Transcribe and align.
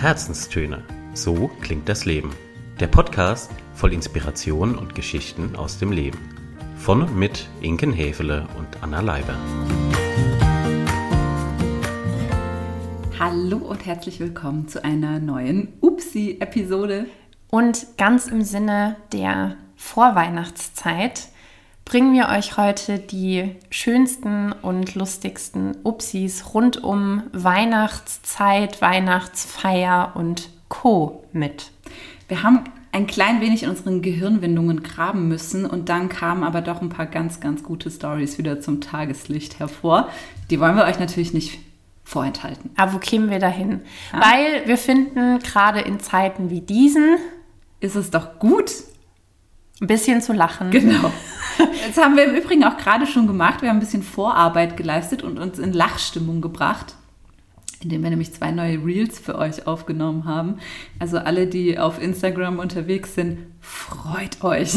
Herzenstöne. 0.00 0.82
So 1.12 1.48
klingt 1.60 1.86
das 1.86 2.06
Leben. 2.06 2.30
Der 2.80 2.86
Podcast 2.86 3.50
voll 3.74 3.92
Inspiration 3.92 4.74
und 4.78 4.94
Geschichten 4.94 5.54
aus 5.56 5.78
dem 5.78 5.92
Leben. 5.92 6.18
Von 6.78 7.02
und 7.02 7.14
mit 7.18 7.46
Inken 7.60 7.92
Hefele 7.92 8.48
und 8.56 8.82
Anna 8.82 9.02
Leiber. 9.02 9.34
Hallo 13.18 13.58
und 13.58 13.84
herzlich 13.84 14.20
willkommen 14.20 14.68
zu 14.68 14.82
einer 14.82 15.18
neuen 15.18 15.74
Upsi-Episode. 15.82 17.04
Und 17.50 17.98
ganz 17.98 18.26
im 18.26 18.40
Sinne 18.40 18.96
der 19.12 19.56
Vorweihnachtszeit 19.76 21.28
bringen 21.90 22.14
wir 22.14 22.28
euch 22.28 22.56
heute 22.56 23.00
die 23.00 23.56
schönsten 23.68 24.52
und 24.52 24.94
lustigsten 24.94 25.76
Upsis 25.82 26.54
rund 26.54 26.84
um 26.84 27.24
Weihnachtszeit, 27.32 28.80
Weihnachtsfeier 28.80 30.12
und 30.14 30.50
Co. 30.68 31.24
mit. 31.32 31.72
Wir 32.28 32.44
haben 32.44 32.62
ein 32.92 33.08
klein 33.08 33.40
wenig 33.40 33.64
in 33.64 33.70
unseren 33.70 34.02
Gehirnwindungen 34.02 34.84
graben 34.84 35.26
müssen 35.26 35.66
und 35.66 35.88
dann 35.88 36.08
kamen 36.08 36.44
aber 36.44 36.60
doch 36.60 36.80
ein 36.80 36.90
paar 36.90 37.06
ganz, 37.06 37.40
ganz 37.40 37.64
gute 37.64 37.90
Stories 37.90 38.38
wieder 38.38 38.60
zum 38.60 38.80
Tageslicht 38.80 39.58
hervor. 39.58 40.10
Die 40.48 40.60
wollen 40.60 40.76
wir 40.76 40.84
euch 40.84 41.00
natürlich 41.00 41.34
nicht 41.34 41.58
vorenthalten. 42.04 42.70
Aber 42.76 42.92
wo 42.92 42.98
kämen 42.98 43.30
wir 43.30 43.40
dahin? 43.40 43.80
Ja. 44.12 44.20
Weil 44.20 44.68
wir 44.68 44.78
finden, 44.78 45.40
gerade 45.40 45.80
in 45.80 45.98
Zeiten 45.98 46.50
wie 46.50 46.60
diesen, 46.60 47.16
ist 47.80 47.96
es 47.96 48.12
doch 48.12 48.38
gut, 48.38 48.70
ein 49.80 49.88
bisschen 49.88 50.22
zu 50.22 50.32
lachen. 50.32 50.70
Genau. 50.70 51.10
Das 51.86 52.02
haben 52.02 52.16
wir 52.16 52.24
im 52.24 52.34
Übrigen 52.34 52.64
auch 52.64 52.76
gerade 52.76 53.06
schon 53.06 53.26
gemacht. 53.26 53.62
Wir 53.62 53.68
haben 53.68 53.76
ein 53.76 53.80
bisschen 53.80 54.02
Vorarbeit 54.02 54.76
geleistet 54.76 55.22
und 55.22 55.38
uns 55.38 55.58
in 55.58 55.72
Lachstimmung 55.72 56.40
gebracht, 56.40 56.94
indem 57.82 58.02
wir 58.02 58.10
nämlich 58.10 58.32
zwei 58.32 58.50
neue 58.50 58.84
Reels 58.84 59.18
für 59.18 59.36
euch 59.36 59.66
aufgenommen 59.66 60.24
haben. 60.24 60.58
Also 60.98 61.18
alle, 61.18 61.46
die 61.46 61.78
auf 61.78 62.00
Instagram 62.00 62.58
unterwegs 62.58 63.14
sind, 63.14 63.38
freut 63.60 64.42
euch. 64.42 64.74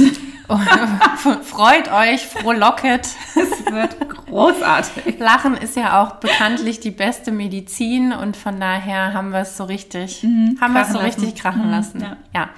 Freut 1.44 1.92
euch, 1.92 2.26
frohlocket. 2.26 3.08
Es 3.36 3.72
wird 3.72 4.09
großartig. 4.09 5.17
Lachen 5.17 5.56
ist 5.56 5.78
ja 5.78 6.04
auch 6.04 6.16
bekanntlich 6.16 6.81
die 6.81 6.92
beste 6.92 7.31
Medizin 7.31 8.11
und 8.11 8.36
von 8.36 8.59
daher 8.59 9.14
haben 9.14 9.31
wir 9.31 9.39
es 9.39 9.56
so 9.56 9.64
richtig, 9.64 10.22
mhm, 10.23 10.58
haben 10.59 10.73
wir 10.73 10.81
es 10.81 10.89
so 10.89 10.95
lassen. 10.95 11.06
richtig 11.06 11.36
krachen 11.36 11.66
mhm, 11.66 11.72
lassen. 11.72 12.02
Ja. 12.02 12.17
ja. 12.36 12.50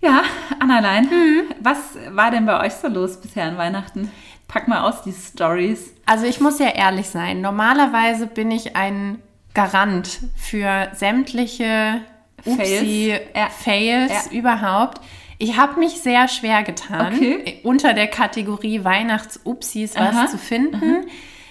Ja, 0.00 0.22
Annalein, 0.58 1.04
mhm. 1.04 1.54
was 1.60 1.78
war 2.10 2.30
denn 2.30 2.46
bei 2.46 2.64
euch 2.64 2.72
so 2.74 2.88
los 2.88 3.20
bisher 3.20 3.44
an 3.44 3.58
Weihnachten? 3.58 4.10
Pack 4.48 4.66
mal 4.66 4.80
aus 4.80 5.02
die 5.02 5.12
Stories. 5.12 5.92
Also 6.06 6.26
ich 6.26 6.40
muss 6.40 6.58
ja 6.58 6.68
ehrlich 6.68 7.08
sein, 7.08 7.40
normalerweise 7.40 8.26
bin 8.26 8.50
ich 8.50 8.76
ein 8.76 9.20
Garant 9.54 10.20
für 10.36 10.90
sämtliche 10.94 12.00
Fails, 12.42 13.20
ja. 13.34 13.48
Fails 13.50 14.30
ja. 14.30 14.38
überhaupt. 14.38 15.00
Ich 15.38 15.56
habe 15.56 15.78
mich 15.78 16.00
sehr 16.00 16.28
schwer 16.28 16.62
getan, 16.62 17.14
okay. 17.14 17.60
unter 17.62 17.94
der 17.94 18.06
Kategorie 18.06 18.84
Weihnachts-Upsis 18.84 19.96
was 19.96 20.16
Aha. 20.16 20.26
zu 20.26 20.38
finden. 20.38 20.96
Aha. 20.96 21.06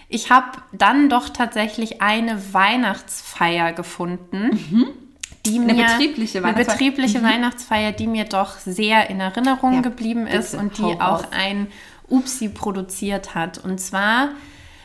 Ich 0.10 0.32
habe 0.32 0.58
dann 0.72 1.10
doch 1.10 1.30
tatsächlich 1.30 2.02
eine 2.02 2.54
Weihnachtsfeier 2.54 3.74
gefunden. 3.74 4.50
Mhm 4.72 4.88
die 5.46 5.60
eine 5.60 5.74
mir 5.74 5.86
betriebliche 5.86 6.44
Weihnachtsfeier, 6.44 6.56
eine 6.56 6.66
betriebliche 6.66 7.20
mhm. 7.20 7.24
Weihnachtsfeier, 7.24 7.92
die 7.92 8.08
mir 8.08 8.26
doch 8.26 8.58
sehr 8.60 9.10
in 9.10 9.20
Erinnerung 9.20 9.76
ja, 9.76 9.82
geblieben 9.82 10.28
ist 10.28 10.56
und 10.56 10.78
die 10.78 11.00
auch 11.00 11.24
auf. 11.24 11.32
ein 11.32 11.68
Upsi 12.08 12.50
produziert 12.50 13.36
hat. 13.36 13.58
Und 13.58 13.80
zwar, 13.80 14.30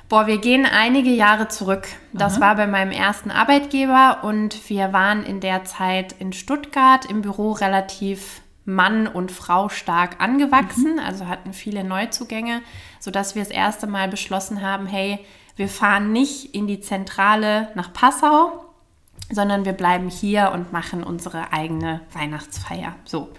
boah, 0.08 0.26
wir 0.26 0.38
gehen 0.38 0.66
einige 0.66 1.10
Jahre 1.10 1.48
zurück. 1.48 1.88
Das 2.12 2.34
Aha. 2.34 2.40
war 2.40 2.56
bei 2.56 2.66
meinem 2.66 2.92
ersten 2.92 3.30
Arbeitgeber 3.30 4.20
und 4.22 4.68
wir 4.68 4.92
waren 4.92 5.24
in 5.24 5.40
der 5.40 5.64
Zeit 5.64 6.14
in 6.18 6.32
Stuttgart 6.32 7.04
im 7.06 7.22
Büro 7.22 7.52
relativ 7.52 8.42
Mann 8.66 9.06
und 9.06 9.30
Frau 9.30 9.68
stark 9.68 10.20
angewachsen, 10.22 10.94
mhm. 10.94 11.00
also 11.00 11.26
hatten 11.26 11.52
viele 11.52 11.84
Neuzugänge, 11.84 12.62
sodass 12.98 13.34
wir 13.34 13.42
das 13.42 13.52
erste 13.52 13.86
Mal 13.86 14.08
beschlossen 14.08 14.62
haben, 14.62 14.86
hey, 14.86 15.18
wir 15.56 15.68
fahren 15.68 16.12
nicht 16.12 16.54
in 16.54 16.66
die 16.66 16.80
Zentrale 16.80 17.68
nach 17.74 17.92
Passau, 17.92 18.64
sondern 19.30 19.64
wir 19.64 19.72
bleiben 19.72 20.08
hier 20.08 20.52
und 20.52 20.72
machen 20.72 21.02
unsere 21.02 21.52
eigene 21.52 22.00
Weihnachtsfeier. 22.12 22.94
So. 23.04 23.30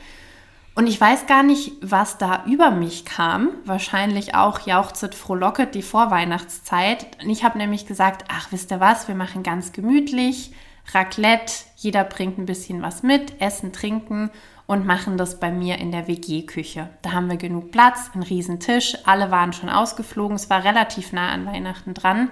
Und 0.74 0.88
ich 0.88 1.00
weiß 1.00 1.26
gar 1.26 1.42
nicht, 1.42 1.74
was 1.82 2.18
da 2.18 2.44
über 2.46 2.70
mich 2.70 3.06
kam. 3.06 3.52
Wahrscheinlich 3.64 4.36
auch 4.36 4.60
jauchzet 4.68 5.16
frohlocket 5.16 5.74
die 5.74 5.82
Vorweihnachtszeit. 5.82 7.08
Ich 7.26 7.46
habe 7.46 7.58
nämlich 7.58 7.86
gesagt, 7.86 8.26
ach, 8.28 8.52
wisst 8.52 8.72
ihr 8.72 8.82
was, 8.82 9.08
wir 9.08 9.16
machen 9.16 9.42
ganz 9.42 9.72
gemütlich, 9.72 10.52
Raclette, 10.94 11.54
jeder 11.78 12.04
bringt 12.04 12.38
ein 12.38 12.46
bisschen 12.46 12.82
was 12.82 13.04
mit, 13.04 13.42
essen, 13.42 13.72
trinken 13.72 14.30
und 14.68 14.86
machen 14.86 15.18
das 15.18 15.40
bei 15.40 15.50
mir 15.50 15.78
in 15.78 15.92
der 15.92 16.08
WG-Küche. 16.08 16.90
Da 17.02 17.14
haben 17.14 17.30
wir 17.30 17.38
genug 17.38 17.72
Platz, 17.72 18.12
einen 18.14 18.24
riesen 18.24 18.60
Tisch, 18.60 18.98
alle 19.06 19.32
waren 19.32 19.54
schon 19.54 19.70
ausgeflogen, 19.70 20.36
es 20.36 20.50
war 20.50 20.64
relativ 20.64 21.14
nah 21.14 21.30
an 21.30 21.46
Weihnachten 21.46 21.94
dran. 21.94 22.30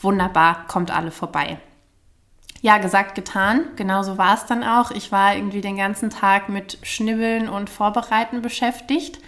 Wunderbar, 0.00 0.66
kommt 0.66 0.90
alle 0.90 1.10
vorbei 1.10 1.58
ja, 2.62 2.78
gesagt, 2.78 3.14
getan. 3.14 3.64
Genauso 3.76 4.18
war 4.18 4.34
es 4.34 4.46
dann 4.46 4.64
auch. 4.64 4.90
Ich 4.90 5.12
war 5.12 5.36
irgendwie 5.36 5.60
den 5.60 5.76
ganzen 5.76 6.10
Tag 6.10 6.48
mit 6.48 6.78
Schnibbeln 6.82 7.48
und 7.48 7.70
Vorbereiten 7.70 8.42
beschäftigt, 8.42 9.18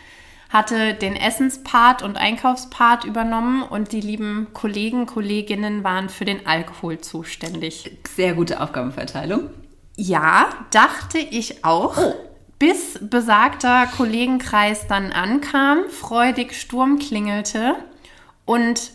hatte 0.50 0.94
den 0.94 1.14
Essenspart 1.14 2.02
und 2.02 2.16
Einkaufspart 2.16 3.04
übernommen 3.04 3.62
und 3.62 3.92
die 3.92 4.00
lieben 4.00 4.48
Kollegen, 4.54 5.06
Kolleginnen 5.06 5.84
waren 5.84 6.08
für 6.08 6.24
den 6.24 6.46
Alkohol 6.46 6.98
zuständig. 6.98 7.98
Sehr 8.08 8.34
gute 8.34 8.60
Aufgabenverteilung. 8.60 9.50
Ja, 9.96 10.48
dachte 10.70 11.18
ich 11.18 11.64
auch. 11.64 11.98
Oh. 11.98 12.14
Bis 12.58 12.98
besagter 13.00 13.86
Kollegenkreis 13.96 14.88
dann 14.88 15.12
ankam, 15.12 15.88
freudig 15.90 16.60
Sturm 16.60 16.98
klingelte 16.98 17.76
und 18.44 18.92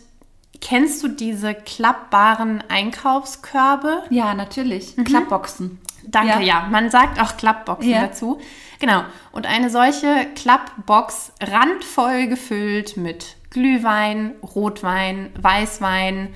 Kennst 0.60 1.02
du 1.02 1.08
diese 1.08 1.54
klappbaren 1.54 2.62
Einkaufskörbe? 2.68 4.02
Ja, 4.10 4.34
natürlich. 4.34 4.96
Mhm. 4.96 5.04
Klappboxen. 5.04 5.78
Danke, 6.06 6.40
ja. 6.40 6.60
ja. 6.60 6.68
Man 6.70 6.90
sagt 6.90 7.20
auch 7.20 7.36
Klappboxen 7.36 7.90
ja. 7.90 8.06
dazu. 8.06 8.40
Genau. 8.78 9.02
Und 9.32 9.46
eine 9.46 9.70
solche 9.70 10.26
Klappbox 10.34 11.32
randvoll 11.40 12.26
gefüllt 12.26 12.96
mit 12.96 13.36
Glühwein, 13.50 14.34
Rotwein, 14.42 15.30
Weißwein, 15.40 16.34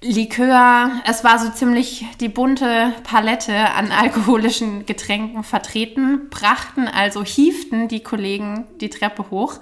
Likör. 0.00 0.90
Es 1.06 1.24
war 1.24 1.38
so 1.38 1.50
ziemlich 1.50 2.04
die 2.20 2.28
bunte 2.28 2.92
Palette 3.04 3.54
an 3.74 3.90
alkoholischen 3.90 4.84
Getränken 4.86 5.44
vertreten, 5.44 6.28
brachten 6.28 6.88
also 6.88 7.24
hieften 7.24 7.88
die 7.88 8.02
Kollegen 8.02 8.66
die 8.80 8.90
Treppe 8.90 9.30
hoch. 9.30 9.60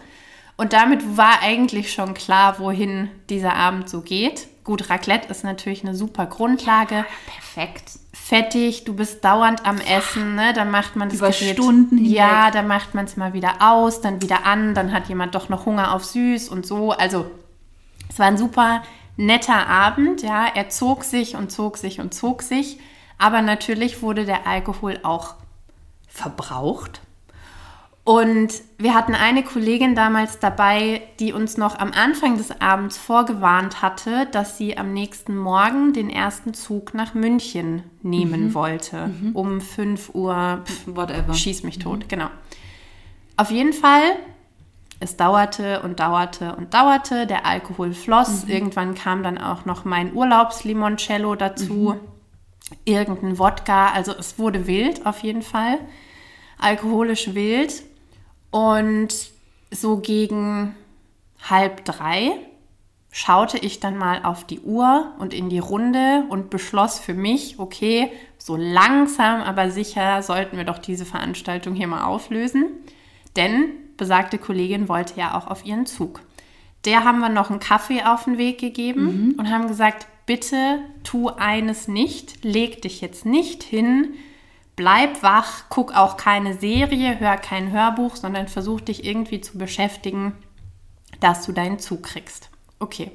Und 0.57 0.73
damit 0.73 1.17
war 1.17 1.41
eigentlich 1.43 1.93
schon 1.93 2.15
klar, 2.15 2.59
wohin 2.59 3.11
dieser 3.29 3.55
Abend 3.55 3.89
so 3.89 4.03
geht. 4.03 4.49
Gut, 4.65 4.91
Raclette 4.91 5.29
ist 5.29 5.43
natürlich 5.43 5.83
eine 5.83 5.95
super 5.95 6.27
Grundlage. 6.27 6.97
Ja, 6.97 7.07
perfekt. 7.27 7.99
Fettig, 8.13 8.85
du 8.85 8.95
bist 8.95 9.25
dauernd 9.25 9.67
am 9.67 9.79
Essen, 9.79 10.37
ne? 10.37 10.53
Dann 10.53 10.71
macht 10.71 10.95
man 10.95 11.09
das 11.09 11.19
Über 11.19 11.31
Gerät, 11.31 11.55
Stunden 11.55 11.97
hinweg. 11.99 12.15
Ja, 12.15 12.51
dann 12.53 12.69
macht 12.69 12.95
man 12.95 13.07
es 13.07 13.17
mal 13.17 13.33
wieder 13.33 13.55
aus, 13.61 14.01
dann 14.01 14.23
wieder 14.23 14.47
an, 14.47 14.75
dann 14.75 14.93
hat 14.93 15.09
jemand 15.09 15.35
doch 15.35 15.49
noch 15.49 15.67
Hunger 15.67 15.93
auf 15.93 16.05
süß 16.05 16.49
und 16.49 16.65
so. 16.65 16.93
Also, 16.93 17.29
es 18.09 18.19
war 18.21 18.27
ein 18.27 18.39
super 18.39 18.83
netter 19.17 19.67
Abend, 19.67 20.23
ja. 20.23 20.47
Er 20.55 20.69
zog 20.69 21.03
sich 21.03 21.35
und 21.35 21.51
zog 21.51 21.77
sich 21.77 21.99
und 21.99 22.15
zog 22.15 22.43
sich. 22.43 22.79
Aber 23.19 23.43
natürlich 23.43 24.03
wurde 24.03 24.25
der 24.25 24.47
Alkohol 24.47 25.01
auch 25.03 25.35
verbraucht. 26.07 27.01
Und 28.05 28.63
wir 28.79 28.95
hatten 28.95 29.15
eine 29.15 29.45
Kollegin 29.45 29.95
damals 29.95 30.41
dabei, 30.41 31.03
die 31.21 31.33
uns 31.33 31.57
noch 31.57 31.79
am 31.79 31.93
Anfang 31.93 32.37
des 32.37 32.61
Abends 32.61 32.99
vorgewarnt 32.99 33.81
hatte, 33.81 34.27
dass 34.33 34.59
sie 34.59 34.77
am 34.77 34.93
nächsten 34.93 35.37
Morgen 35.37 35.93
den 35.93 36.11
ersten 36.11 36.53
Zug 36.53 36.94
nach 36.94 37.15
München 37.15 37.85
nehmen 38.03 38.49
mhm. 38.49 38.55
wollte. 38.55 39.06
Mhm. 39.06 39.37
Um 39.37 39.61
5 39.61 40.15
Uhr, 40.15 40.62
pff, 40.65 40.87
whatever. 40.88 41.32
Schieß 41.32 41.62
mich 41.62 41.79
tot, 41.79 42.00
mhm. 42.00 42.09
genau. 42.09 42.26
Auf 43.37 43.53
jeden 43.53 43.73
Fall, 43.73 44.17
es 44.99 45.17
dauerte 45.17 45.82
und 45.82 46.00
dauerte 46.00 46.56
und 46.56 46.75
dauerte, 46.75 47.29
der 47.29 47.47
Alkohol 47.47 47.93
floss. 47.93 48.47
Mhm. 48.47 48.50
Irgendwann 48.50 48.94
kam 48.97 49.23
dann 49.23 49.38
auch 49.38 49.65
noch 49.65 49.85
mein 49.85 50.12
Urlaubslimoncello 50.12 51.37
dazu, 51.37 51.94
mhm. 51.94 52.00
irgendein 52.85 53.38
Wodka. 53.38 53.93
Also 53.93 54.11
es 54.11 54.41
wurde 54.41 54.67
wild 54.67 55.06
auf 55.06 55.21
jeden 55.21 55.43
Fall 55.43 55.79
alkoholisch 56.62 57.35
wild. 57.35 57.82
Und 58.52 59.08
so 59.72 59.96
gegen 59.96 60.76
halb 61.50 61.84
drei 61.84 62.38
schaute 63.10 63.58
ich 63.58 63.81
dann 63.81 63.96
mal 63.96 64.25
auf 64.25 64.44
die 64.44 64.60
Uhr 64.60 65.12
und 65.19 65.34
in 65.34 65.49
die 65.49 65.58
Runde 65.58 66.25
und 66.28 66.50
beschloss 66.50 66.99
für 66.99 67.14
mich, 67.14 67.58
okay, 67.58 68.12
so 68.38 68.56
langsam, 68.56 69.40
aber 69.40 69.70
sicher 69.70 70.22
sollten 70.22 70.56
wir 70.56 70.64
doch 70.64 70.78
diese 70.78 71.04
Veranstaltung 71.04 71.75
hier 71.75 71.88
mal 71.88 72.04
auflösen. 72.04 72.66
Denn 73.37 73.70
besagte 73.96 74.38
Kollegin 74.38 74.88
wollte 74.88 75.19
ja 75.19 75.37
auch 75.37 75.46
auf 75.46 75.64
ihren 75.64 75.87
Zug. 75.87 76.20
Der 76.84 77.04
haben 77.04 77.20
wir 77.20 77.28
noch 77.28 77.50
einen 77.50 77.60
Kaffee 77.60 78.02
auf 78.02 78.25
den 78.25 78.38
Weg 78.38 78.58
gegeben 78.58 79.04
mhm. 79.04 79.34
und 79.38 79.50
haben 79.50 79.69
gesagt, 79.69 80.06
bitte 80.26 80.81
tu 81.04 81.28
eines 81.28 81.88
nicht, 81.88 82.44
leg 82.44 82.82
dich 82.82 83.00
jetzt 83.00 83.25
nicht 83.25 83.62
hin, 83.62 84.14
bleib 84.77 85.23
wach, 85.23 85.65
guck 85.69 85.95
auch 85.95 86.17
keine 86.17 86.55
Serie, 86.55 87.19
hör 87.21 87.37
kein 87.37 87.73
Hörbuch, 87.73 88.17
sondern 88.17 88.49
versuch 88.49 88.81
dich 88.81 89.05
irgendwie 89.05 89.41
zu 89.41 89.59
beschäftigen, 89.59 90.35
dass 91.21 91.45
du 91.45 91.53
deinen 91.53 91.79
Zug 91.79 92.03
kriegst. 92.05 92.51
Okay. 92.79 93.11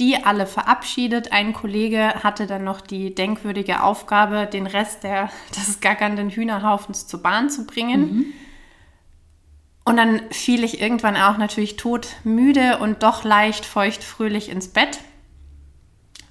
Die 0.00 0.24
alle 0.24 0.46
verabschiedet. 0.46 1.30
Ein 1.30 1.52
Kollege 1.52 2.14
hatte 2.24 2.48
dann 2.48 2.64
noch 2.64 2.80
die 2.80 3.14
denkwürdige 3.14 3.82
Aufgabe, 3.82 4.46
den 4.46 4.66
Rest 4.66 5.04
der, 5.04 5.30
des 5.56 5.80
gackernden 5.80 6.30
Hühnerhaufens 6.30 7.06
zur 7.06 7.22
Bahn 7.22 7.50
zu 7.50 7.66
bringen. 7.66 8.00
Mhm. 8.00 8.26
Und 9.84 9.96
dann 9.98 10.22
fiel 10.30 10.64
ich 10.64 10.80
irgendwann 10.80 11.16
auch 11.16 11.36
natürlich 11.36 11.76
todmüde 11.76 12.78
und 12.78 13.02
doch 13.02 13.22
leicht 13.22 13.66
feuchtfröhlich 13.66 14.48
ins 14.48 14.68
Bett. 14.68 15.00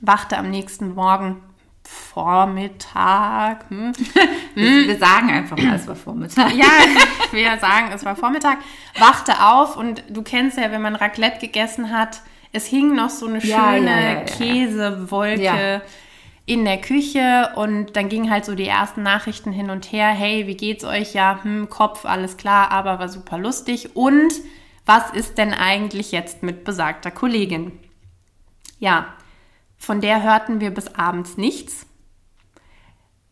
Wachte 0.02 0.38
am 0.38 0.50
nächsten 0.50 0.96
Morgen 0.96 1.42
Vormittag. 1.84 3.70
Hm. 3.70 3.94
Wir 4.56 4.98
sagen 4.98 5.30
einfach 5.30 5.58
mal, 5.58 5.76
es 5.76 5.88
war 5.88 5.96
Vormittag. 5.96 6.54
Ja, 6.54 6.68
wir 7.32 7.58
sagen, 7.58 7.92
es 7.94 8.06
war 8.06 8.16
Vormittag. 8.16 8.60
Wachte 9.00 9.44
auf 9.44 9.76
und 9.76 10.04
du 10.10 10.22
kennst 10.22 10.58
ja, 10.58 10.72
wenn 10.72 10.82
man 10.82 10.96
Raclette 10.96 11.40
gegessen 11.40 11.92
hat, 11.92 12.22
es 12.52 12.66
hing 12.68 12.94
noch 12.94 13.10
so 13.10 13.26
eine 13.26 13.42
schöne 13.42 13.52
ja, 13.52 13.78
ja, 13.78 14.14
ja, 14.14 14.22
Käsewolke 14.22 15.82
in 16.46 16.66
der 16.66 16.80
Küche 16.80 17.52
und 17.56 17.96
dann 17.96 18.10
gingen 18.10 18.30
halt 18.30 18.46
so 18.46 18.54
die 18.54 18.68
ersten 18.68 19.02
Nachrichten 19.02 19.52
hin 19.52 19.70
und 19.70 19.92
her. 19.92 20.10
Hey, 20.10 20.46
wie 20.46 20.56
geht's 20.56 20.84
euch? 20.84 21.14
Ja, 21.14 21.40
hm, 21.42 21.70
Kopf, 21.70 22.06
alles 22.06 22.38
klar, 22.38 22.72
aber 22.72 23.00
war 23.00 23.10
super 23.10 23.38
lustig. 23.38 23.96
Und 23.96 24.34
was 24.86 25.12
ist 25.12 25.38
denn 25.38 25.54
eigentlich 25.54 26.12
jetzt 26.12 26.44
mit 26.44 26.64
besagter 26.64 27.12
Kollegin? 27.12 27.72
Ja, 28.80 29.08
von 29.84 30.02
der 30.02 30.24
hörten 30.24 30.60
wir 30.60 30.74
bis 30.74 30.96
abends 30.96 31.38
nichts. 31.38 31.86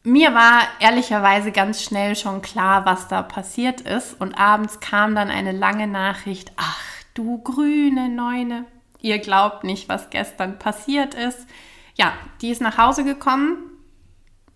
Mir 0.04 0.34
war 0.34 0.62
ehrlicherweise 0.80 1.52
ganz 1.52 1.84
schnell 1.84 2.16
schon 2.16 2.42
klar, 2.42 2.86
was 2.86 3.08
da 3.08 3.22
passiert 3.22 3.82
ist. 3.82 4.20
Und 4.20 4.34
abends 4.34 4.80
kam 4.80 5.14
dann 5.14 5.30
eine 5.30 5.52
lange 5.52 5.88
Nachricht. 5.88 6.52
Ach, 6.58 6.82
du 7.14 7.38
grüne 7.42 8.10
Neune. 8.10 8.66
Ihr 9.00 9.20
glaubt 9.20 9.64
nicht, 9.64 9.90
was 9.90 10.10
gestern 10.10 10.58
passiert 10.60 11.14
ist 11.14 11.48
ja, 11.96 12.14
die 12.42 12.50
ist 12.50 12.62
nach 12.62 12.78
Hause 12.78 13.04
gekommen, 13.04 13.58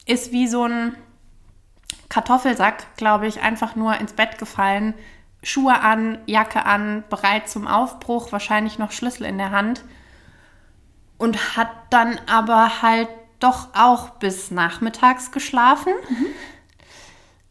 ist 0.05 0.31
wie 0.31 0.47
so 0.47 0.63
ein 0.63 0.95
Kartoffelsack, 2.09 2.97
glaube 2.97 3.27
ich, 3.27 3.41
einfach 3.41 3.75
nur 3.75 3.95
ins 3.99 4.13
Bett 4.13 4.37
gefallen, 4.37 4.93
Schuhe 5.43 5.79
an, 5.79 6.17
Jacke 6.25 6.65
an, 6.65 7.03
bereit 7.09 7.49
zum 7.49 7.67
Aufbruch, 7.67 8.31
wahrscheinlich 8.31 8.79
noch 8.79 8.91
Schlüssel 8.91 9.25
in 9.25 9.37
der 9.37 9.51
Hand 9.51 9.83
und 11.17 11.57
hat 11.57 11.69
dann 11.89 12.19
aber 12.27 12.81
halt 12.81 13.09
doch 13.39 13.69
auch 13.73 14.11
bis 14.11 14.51
nachmittags 14.51 15.31
geschlafen. 15.31 15.93
Mhm. 16.09 16.25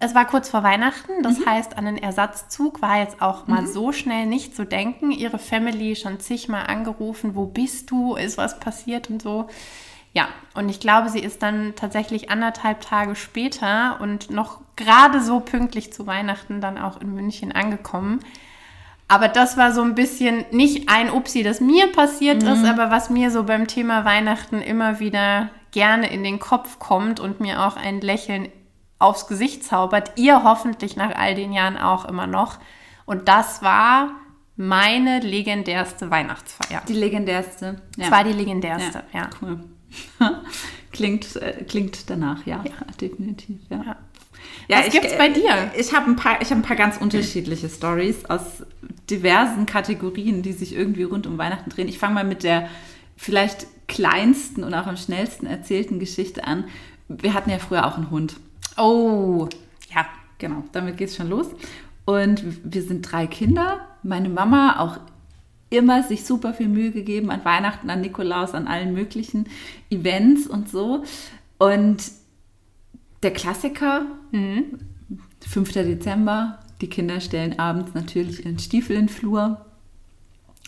Es 0.01 0.15
war 0.15 0.27
kurz 0.27 0.51
vor 0.51 0.63
Weihnachten, 0.63 1.23
das 1.23 1.39
mhm. 1.39 1.47
heißt, 1.47 1.79
an 1.79 1.87
den 1.87 1.97
Ersatzzug 1.97 2.83
war 2.83 2.99
jetzt 2.99 3.23
auch 3.23 3.47
mal 3.47 3.63
mhm. 3.63 3.73
so 3.73 3.93
schnell 3.93 4.27
nicht 4.27 4.55
zu 4.55 4.67
denken. 4.67 5.13
Ihre 5.13 5.39
Family 5.39 5.97
schon 5.97 6.21
zigmal 6.21 6.67
angerufen, 6.67 7.35
wo 7.35 7.47
bist 7.47 7.91
du, 7.91 8.15
ist 8.17 8.37
was 8.37 8.61
passiert 8.61 9.09
und 9.09 9.23
so. 9.23 9.49
Ja, 10.13 10.29
und 10.55 10.69
ich 10.69 10.79
glaube, 10.79 11.09
sie 11.09 11.21
ist 11.21 11.43
dann 11.43 11.75
tatsächlich 11.75 12.31
anderthalb 12.31 12.83
Tage 12.83 13.17
später 13.17 13.99
und 14.01 14.31
noch 14.31 14.61
gerade 14.77 15.21
so 15.21 15.41
pünktlich 15.41 15.93
zu 15.93 16.07
Weihnachten 16.07 16.61
dann 16.61 16.79
auch 16.79 17.01
in 17.01 17.15
München 17.15 17.51
angekommen. 17.51 18.21
Aber 19.07 19.29
das 19.29 19.57
war 19.57 19.73
so 19.73 19.83
ein 19.83 19.95
bisschen 19.95 20.45
nicht 20.51 20.89
ein 20.89 21.11
Upsi, 21.11 21.43
das 21.43 21.61
mir 21.61 21.93
passiert 21.93 22.43
mhm. 22.43 22.49
ist, 22.49 22.65
aber 22.65 22.91
was 22.91 23.11
mir 23.11 23.31
so 23.31 23.45
beim 23.45 23.67
Thema 23.67 24.05
Weihnachten 24.05 24.63
immer 24.63 24.99
wieder 24.99 25.51
gerne 25.73 26.11
in 26.11 26.25
den 26.25 26.39
Kopf 26.39 26.79
kommt 26.79 27.21
und 27.21 27.41
mir 27.41 27.63
auch 27.67 27.77
ein 27.77 28.01
Lächeln 28.01 28.49
aufs 28.99 29.27
Gesicht 29.27 29.65
zaubert. 29.65 30.13
Ihr 30.17 30.43
hoffentlich 30.45 30.97
nach 30.97 31.15
all 31.15 31.35
den 31.35 31.53
Jahren 31.53 31.77
auch 31.77 32.07
immer 32.07 32.27
noch. 32.27 32.59
Und 33.05 33.29
das 33.29 33.63
war 33.63 34.13
meine 34.57 35.21
legendärste 35.21 36.11
Weihnachtsfeier. 36.11 36.83
Die 36.89 36.95
legendärste. 36.95 37.83
Ja. 37.97 38.05
Das 38.05 38.11
war 38.11 38.25
die 38.25 38.33
legendärste, 38.33 39.03
ja. 39.13 39.21
ja. 39.21 39.31
Cool. 39.43 39.65
klingt, 40.93 41.37
äh, 41.37 41.65
klingt 41.69 42.09
danach, 42.09 42.47
ja, 42.47 42.65
ja. 42.65 42.87
definitiv. 43.01 43.59
Ja. 43.69 43.83
ja. 43.85 43.97
Ja, 44.69 44.79
Was 44.79 44.91
gibt 44.91 45.05
es 45.05 45.19
bei 45.19 45.29
dir? 45.29 45.73
Ich 45.77 45.93
habe 45.93 46.11
ein, 46.11 46.17
paar, 46.17 46.39
ein 46.39 46.63
paar 46.63 46.77
ganz 46.77 46.97
unterschiedliche 46.97 47.69
Stories 47.69 48.25
aus 48.27 48.63
diversen 49.11 49.67
Kategorien, 49.67 50.43
die 50.43 50.53
sich 50.53 50.75
irgendwie 50.75 51.03
rund 51.03 51.27
um 51.27 51.39
Weihnachten 51.39 51.71
drehen. 51.71 51.89
Ich 51.89 51.99
fange 51.99 52.15
mal 52.15 52.25
mit 52.25 52.43
der 52.43 52.69
vielleicht 53.17 53.67
kleinsten 53.87 54.65
und 54.65 54.75
auch 54.75 54.87
am 54.87 54.97
schnellsten 54.97 55.47
erzählten 55.47 55.99
Geschichte 55.99 56.45
an. 56.45 56.65
Wir 57.09 57.35
hatten 57.35 57.51
ja 57.51 57.59
früher 57.59 57.87
auch 57.87 57.97
einen 57.97 58.11
Hund. 58.11 58.37
Oh, 58.77 59.49
ja, 59.95 60.07
genau, 60.39 60.65
damit 60.73 60.97
geht 60.97 61.11
es 61.11 61.17
schon 61.17 61.29
los. 61.29 61.47
Und 62.07 62.43
wir 62.65 62.83
sind 62.83 63.03
drei 63.11 63.27
Kinder. 63.27 63.87
Meine 64.03 64.29
Mama 64.29 64.81
auch 64.81 64.99
immer 65.71 66.03
sich 66.03 66.25
super 66.25 66.55
viel 66.55 66.69
Mühe 66.69 66.91
gegeben 66.91 67.31
an 67.31 67.45
Weihnachten, 67.45 67.91
an 67.91 68.01
Nikolaus, 68.01 68.53
an 68.55 68.67
allen 68.67 68.95
möglichen 68.95 69.47
Events 69.91 70.47
und 70.47 70.69
so. 70.71 71.05
Und 71.59 72.13
der 73.23 73.33
Klassiker, 73.33 74.07
mhm. 74.33 74.79
5. 75.47 75.73
Dezember, 75.73 76.59
die 76.85 76.91
Kinder 76.91 77.21
stellen 77.21 77.59
abends 77.59 77.95
natürlich 77.95 78.45
ihren 78.45 78.59
Stiefel 78.59 78.97
in 78.97 79.07
den 79.07 79.09
Flur. 79.09 79.65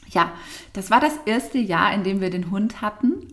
Ja, 0.08 0.32
das 0.72 0.90
war 0.90 0.98
das 0.98 1.12
erste 1.26 1.58
Jahr, 1.58 1.92
in 1.92 2.04
dem 2.04 2.22
wir 2.22 2.30
den 2.30 2.50
Hund 2.50 2.80
hatten. 2.80 3.28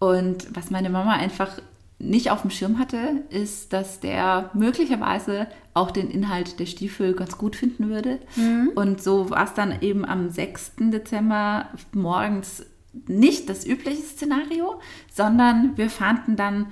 Und 0.00 0.48
was 0.54 0.70
meine 0.70 0.90
Mama 0.90 1.12
einfach 1.12 1.60
nicht 2.00 2.32
auf 2.32 2.42
dem 2.42 2.50
Schirm 2.50 2.78
hatte, 2.78 3.24
ist, 3.30 3.72
dass 3.72 4.00
der 4.00 4.50
möglicherweise 4.52 5.46
auch 5.74 5.92
den 5.92 6.10
Inhalt 6.10 6.58
der 6.58 6.66
Stiefel 6.66 7.14
ganz 7.14 7.38
gut 7.38 7.54
finden 7.54 7.88
würde. 7.88 8.18
Mhm. 8.34 8.72
Und 8.74 9.00
so 9.00 9.30
war 9.30 9.44
es 9.44 9.54
dann 9.54 9.80
eben 9.80 10.04
am 10.04 10.28
6. 10.28 10.72
Dezember 10.90 11.68
morgens 11.92 12.66
nicht 13.06 13.48
das 13.48 13.64
übliche 13.64 14.02
Szenario, 14.02 14.80
sondern 15.12 15.76
wir 15.76 15.88
fanden 15.88 16.34
dann 16.34 16.66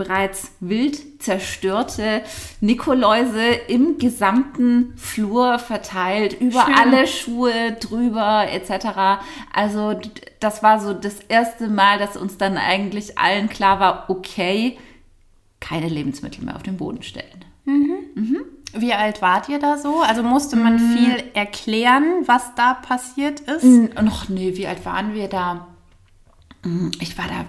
bereits 0.00 0.52
wild 0.60 1.22
zerstörte 1.22 2.22
Nikoläuse 2.62 3.44
im 3.68 3.98
gesamten 3.98 4.94
Flur 4.96 5.58
verteilt, 5.58 6.40
über 6.40 6.64
Schön. 6.64 6.74
alle 6.74 7.06
Schuhe 7.06 7.72
drüber 7.78 8.46
etc. 8.50 9.20
Also 9.52 10.00
das 10.40 10.62
war 10.62 10.80
so 10.80 10.94
das 10.94 11.16
erste 11.28 11.68
Mal, 11.68 11.98
dass 11.98 12.16
uns 12.16 12.38
dann 12.38 12.56
eigentlich 12.56 13.18
allen 13.18 13.50
klar 13.50 13.78
war, 13.78 14.08
okay, 14.08 14.78
keine 15.60 15.88
Lebensmittel 15.88 16.42
mehr 16.42 16.56
auf 16.56 16.62
den 16.62 16.78
Boden 16.78 17.02
stellen. 17.02 17.44
Mhm. 17.66 17.98
Mhm. 18.14 18.38
Wie 18.72 18.94
alt 18.94 19.20
wart 19.20 19.50
ihr 19.50 19.58
da 19.58 19.76
so? 19.76 20.00
Also 20.00 20.22
musste 20.22 20.56
man 20.56 20.76
mhm. 20.76 20.96
viel 20.96 21.24
erklären, 21.34 22.22
was 22.24 22.54
da 22.54 22.72
passiert 22.72 23.40
ist? 23.40 23.64
Noch 24.00 24.30
nee, 24.30 24.56
wie 24.56 24.66
alt 24.66 24.86
waren 24.86 25.12
wir 25.12 25.28
da? 25.28 25.66
Mm, 26.64 26.88
ich 27.00 27.18
war 27.18 27.26
da 27.26 27.44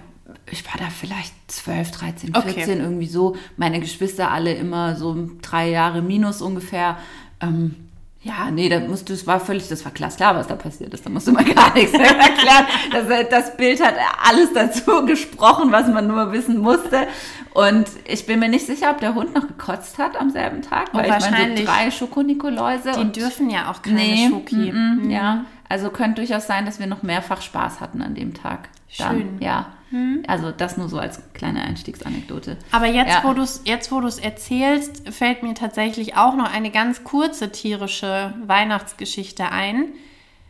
ich 0.50 0.64
war 0.66 0.78
da 0.78 0.90
vielleicht 0.90 1.32
12, 1.48 1.90
13, 1.90 2.34
14, 2.34 2.52
okay. 2.52 2.78
irgendwie 2.78 3.06
so. 3.06 3.36
Meine 3.56 3.80
Geschwister 3.80 4.30
alle 4.30 4.54
immer 4.54 4.96
so 4.96 5.28
drei 5.40 5.70
Jahre 5.70 6.02
minus 6.02 6.42
ungefähr. 6.42 6.98
Ähm, 7.40 7.76
ja, 8.24 8.52
nee, 8.52 8.68
das, 8.68 8.86
musste, 8.86 9.12
das 9.12 9.26
war 9.26 9.40
völlig, 9.40 9.68
das 9.68 9.84
war 9.84 9.90
klar, 9.90 10.10
klar, 10.10 10.36
was 10.36 10.46
da 10.46 10.54
passiert 10.54 10.94
ist. 10.94 11.04
Da 11.04 11.10
musste 11.10 11.32
man 11.32 11.44
gar 11.54 11.74
nichts 11.74 11.92
mehr 11.92 12.16
erklären. 12.16 12.66
Das, 12.92 13.28
das 13.28 13.56
Bild 13.56 13.84
hat 13.84 13.94
alles 14.22 14.52
dazu 14.52 15.04
gesprochen, 15.06 15.72
was 15.72 15.88
man 15.88 16.06
nur 16.06 16.30
wissen 16.32 16.58
musste. 16.58 17.08
Und 17.52 17.86
ich 18.06 18.24
bin 18.24 18.38
mir 18.38 18.48
nicht 18.48 18.66
sicher, 18.66 18.92
ob 18.92 19.00
der 19.00 19.14
Hund 19.14 19.34
noch 19.34 19.48
gekotzt 19.48 19.98
hat 19.98 20.16
am 20.16 20.30
selben 20.30 20.62
Tag, 20.62 20.90
oh, 20.92 20.98
weil 20.98 21.10
oh, 21.10 21.14
ich 21.18 21.30
meine, 21.30 21.56
so 21.56 21.64
drei 21.64 21.90
Schokonikoläuse. 21.90 22.92
Die 22.92 23.12
dürfen 23.12 23.50
ja 23.50 23.70
auch 23.70 23.82
keine 23.82 23.96
nee, 23.96 24.28
Schoki. 24.28 24.72
Mm, 24.72 24.76
mm, 24.76 25.04
mhm. 25.04 25.10
Ja, 25.10 25.44
also 25.68 25.90
könnte 25.90 26.22
durchaus 26.22 26.46
sein, 26.46 26.64
dass 26.64 26.78
wir 26.78 26.86
noch 26.86 27.02
mehrfach 27.02 27.42
Spaß 27.42 27.80
hatten 27.80 28.02
an 28.02 28.14
dem 28.14 28.34
Tag. 28.34 28.68
Dann, 28.98 29.16
Schön. 29.16 29.38
Ja. 29.40 29.72
Mhm. 29.92 30.24
Also 30.26 30.50
das 30.50 30.76
nur 30.76 30.88
so 30.88 30.98
als 30.98 31.22
kleine 31.34 31.62
Einstiegsanekdote. 31.62 32.56
Aber 32.72 32.86
jetzt, 32.86 33.10
ja. 33.10 33.24
wo 33.24 33.34
du 33.34 33.42
es 33.42 33.60
jetzt, 33.64 33.92
wo 33.92 34.00
du 34.00 34.08
es 34.08 34.18
erzählst, 34.18 35.08
fällt 35.10 35.42
mir 35.42 35.54
tatsächlich 35.54 36.16
auch 36.16 36.34
noch 36.34 36.52
eine 36.52 36.70
ganz 36.70 37.04
kurze 37.04 37.52
tierische 37.52 38.34
Weihnachtsgeschichte 38.44 39.50
ein. 39.50 39.92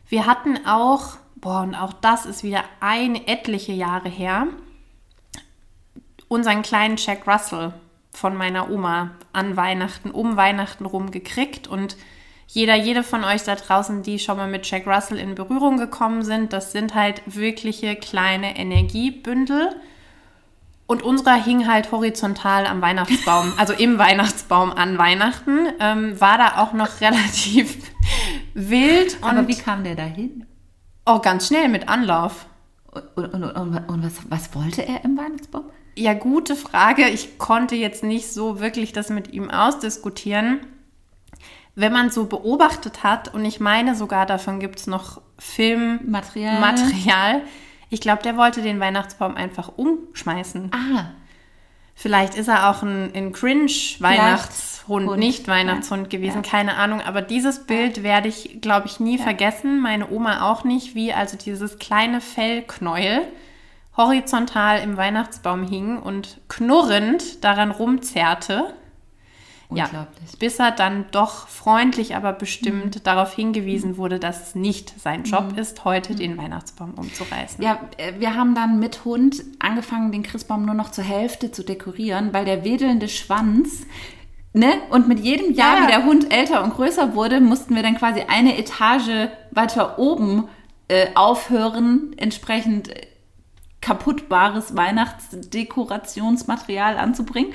Wir 0.09 0.27
hatten 0.27 0.65
auch, 0.65 1.17
boah, 1.37 1.63
und 1.63 1.75
auch 1.75 1.93
das 1.93 2.25
ist 2.25 2.45
wieder 2.45 2.63
ein 2.81 3.17
etliche 3.17 3.73
Jahre 3.73 4.09
her, 4.09 4.47
unseren 6.29 6.63
kleinen 6.63 6.97
Jack 6.97 7.27
Russell 7.27 7.75
von 8.13 8.37
meiner 8.37 8.71
Oma 8.71 9.11
an 9.33 9.57
Weihnachten, 9.57 10.11
um 10.11 10.37
Weihnachten 10.37 10.87
rum 10.87 11.11
gekriegt 11.11 11.67
und 11.67 11.97
jeder, 12.55 12.75
jede 12.75 13.03
von 13.03 13.25
euch 13.25 13.45
da 13.45 13.55
draußen, 13.55 14.03
die 14.03 14.19
schon 14.19 14.37
mal 14.37 14.47
mit 14.47 14.71
Jack 14.71 14.87
Russell 14.87 15.17
in 15.17 15.35
Berührung 15.35 15.79
gekommen 15.79 16.23
sind, 16.23 16.53
das 16.53 16.71
sind 16.71 16.95
halt 16.95 17.23
wirkliche 17.25 17.97
kleine 17.97 18.59
Energiebündel. 18.59 19.75
Und 20.87 21.03
unserer 21.03 21.43
hing 21.43 21.67
halt 21.67 21.93
horizontal 21.93 22.67
am 22.67 22.83
Weihnachtsbaum, 22.83 23.55
also 23.57 23.73
im 23.73 23.97
Weihnachtsbaum 23.97 24.71
an 24.71 24.99
Weihnachten. 24.99 25.61
Ähm, 25.81 26.21
war 26.21 26.37
da 26.37 26.59
auch 26.59 26.75
noch 26.75 27.01
relativ 27.01 27.91
wild. 28.55 29.17
Aber 29.23 29.49
wie 29.49 29.57
kam 29.57 29.83
der 29.83 29.95
da 29.95 30.05
hin? 30.05 30.45
Oh, 31.07 31.21
ganz 31.21 31.47
schnell 31.47 31.71
mit 31.71 31.89
Anlauf. 31.89 32.45
Und, 33.15 33.33
und, 33.33 33.45
und, 33.45 33.89
und 33.89 34.05
was, 34.05 34.13
was 34.29 34.55
wollte 34.55 34.87
er 34.87 35.07
im 35.07 35.17
Weihnachtsbaum? 35.17 35.71
Ja, 35.97 36.13
gute 36.13 36.55
Frage. 36.55 37.09
Ich 37.09 37.39
konnte 37.39 37.77
jetzt 37.77 38.05
nicht 38.05 38.31
so 38.31 38.61
wirklich 38.61 38.93
das 38.93 39.09
mit 39.09 39.33
ihm 39.33 39.51
ausdiskutieren. 39.51 40.61
Wenn 41.75 41.93
man 41.93 42.11
so 42.11 42.27
beobachtet 42.27 43.03
hat, 43.03 43.33
und 43.33 43.45
ich 43.45 43.61
meine 43.61 43.95
sogar, 43.95 44.27
davon 44.27 44.61
gibt 44.61 44.79
es 44.79 44.87
noch 44.87 45.21
Filmmaterial, 45.39 46.61
Material, 46.61 47.43
ich 47.89 48.01
glaube, 48.01 48.23
der 48.23 48.37
wollte 48.37 48.63
den 48.63 48.81
Weihnachtsbaum 48.81 49.37
einfach 49.37 49.73
umschmeißen. 49.77 50.71
Ah. 50.73 51.11
Vielleicht 51.95 52.35
ist 52.35 52.49
er 52.49 52.71
auch 52.71 52.83
ein, 52.83 53.13
ein 53.15 53.33
Cringe-Weihnachtshund, 53.33 55.19
nicht 55.19 55.47
Weihnachtshund 55.47 56.13
ja. 56.13 56.19
gewesen, 56.19 56.43
ja. 56.43 56.51
keine 56.51 56.77
Ahnung. 56.77 57.01
Aber 57.01 57.23
dieses 57.23 57.67
Bild 57.67 58.03
werde 58.03 58.29
ich, 58.29 58.61
glaube 58.61 58.87
ich, 58.87 58.99
nie 58.99 59.19
ja. 59.19 59.23
vergessen. 59.23 59.81
Meine 59.81 60.11
Oma 60.11 60.51
auch 60.51 60.65
nicht, 60.65 60.95
wie 60.95 61.13
also 61.13 61.37
dieses 61.37 61.79
kleine 61.79 62.21
Fellknäuel 62.21 63.23
horizontal 63.97 64.81
im 64.81 64.97
Weihnachtsbaum 64.97 65.69
hing 65.69 65.99
und 65.99 66.41
knurrend 66.49 67.45
daran 67.45 67.71
rumzerrte. 67.71 68.75
Ja, 69.77 70.07
bis 70.39 70.59
er 70.59 70.71
dann 70.71 71.07
doch 71.11 71.49
freundlich, 71.49 72.17
aber 72.17 72.33
bestimmt 72.33 72.97
mhm. 72.97 73.03
darauf 73.05 73.35
hingewiesen 73.35 73.97
wurde, 73.97 74.19
dass 74.19 74.49
es 74.49 74.55
nicht 74.55 75.01
sein 75.01 75.25
Job 75.25 75.53
mhm. 75.53 75.59
ist, 75.59 75.85
heute 75.85 76.13
mhm. 76.13 76.17
den 76.17 76.39
Weihnachtsbaum 76.39 76.95
umzureißen. 76.95 77.63
Ja, 77.63 77.81
äh, 77.97 78.15
wir 78.19 78.35
haben 78.35 78.55
dann 78.55 78.79
mit 78.79 79.05
Hund 79.05 79.43
angefangen, 79.59 80.13
den 80.13 80.23
Christbaum 80.23 80.65
nur 80.65 80.75
noch 80.75 80.91
zur 80.91 81.05
Hälfte 81.05 81.53
zu 81.53 81.65
dekorieren, 81.65 82.33
weil 82.33 82.45
der 82.45 82.65
wedelnde 82.65 83.09
Schwanz 83.09 83.87
Ne? 84.55 84.83
Und 84.91 85.09
mit 85.09 85.21
jedem 85.21 85.55
Jahr, 85.55 85.77
ja. 85.77 85.83
wie 85.83 85.87
der 85.87 86.05
Hund 86.05 86.31
älter 86.31 86.63
und 86.63 86.75
größer 86.75 87.15
wurde, 87.15 87.41
mussten 87.41 87.75
wir 87.75 87.83
dann 87.83 87.97
quasi 87.97 88.21
eine 88.29 88.59
Etage 88.59 89.31
weiter 89.51 89.99
oben 89.99 90.47
äh, 90.89 91.07
aufhören, 91.15 92.13
entsprechend 92.19 92.91
kaputtbares 93.81 94.77
Weihnachtsdekorationsmaterial 94.77 96.99
anzubringen. 96.99 97.55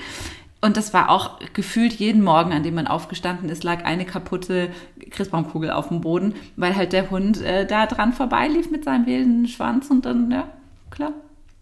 Und 0.68 0.76
das 0.76 0.94
war 0.94 1.10
auch 1.10 1.40
gefühlt 1.54 1.94
jeden 1.94 2.22
Morgen, 2.22 2.52
an 2.52 2.62
dem 2.62 2.76
man 2.76 2.88
aufgestanden 2.88 3.48
ist, 3.48 3.64
lag 3.64 3.86
eine 3.86 4.04
kaputte 4.04 4.70
Christbaumkugel 5.12 5.72
auf 5.72 5.88
dem 5.88 6.02
Boden, 6.02 6.36
weil 6.58 6.76
halt 6.76 6.92
der 6.92 7.10
Hund 7.10 7.42
äh, 7.42 7.66
da 7.66 7.86
dran 7.86 8.12
vorbeilief 8.12 8.70
mit 8.70 8.84
seinem 8.84 9.06
wilden 9.06 9.48
Schwanz 9.48 9.90
und 9.90 10.06
dann, 10.06 10.30
ja, 10.30 10.50
klar. 10.92 11.14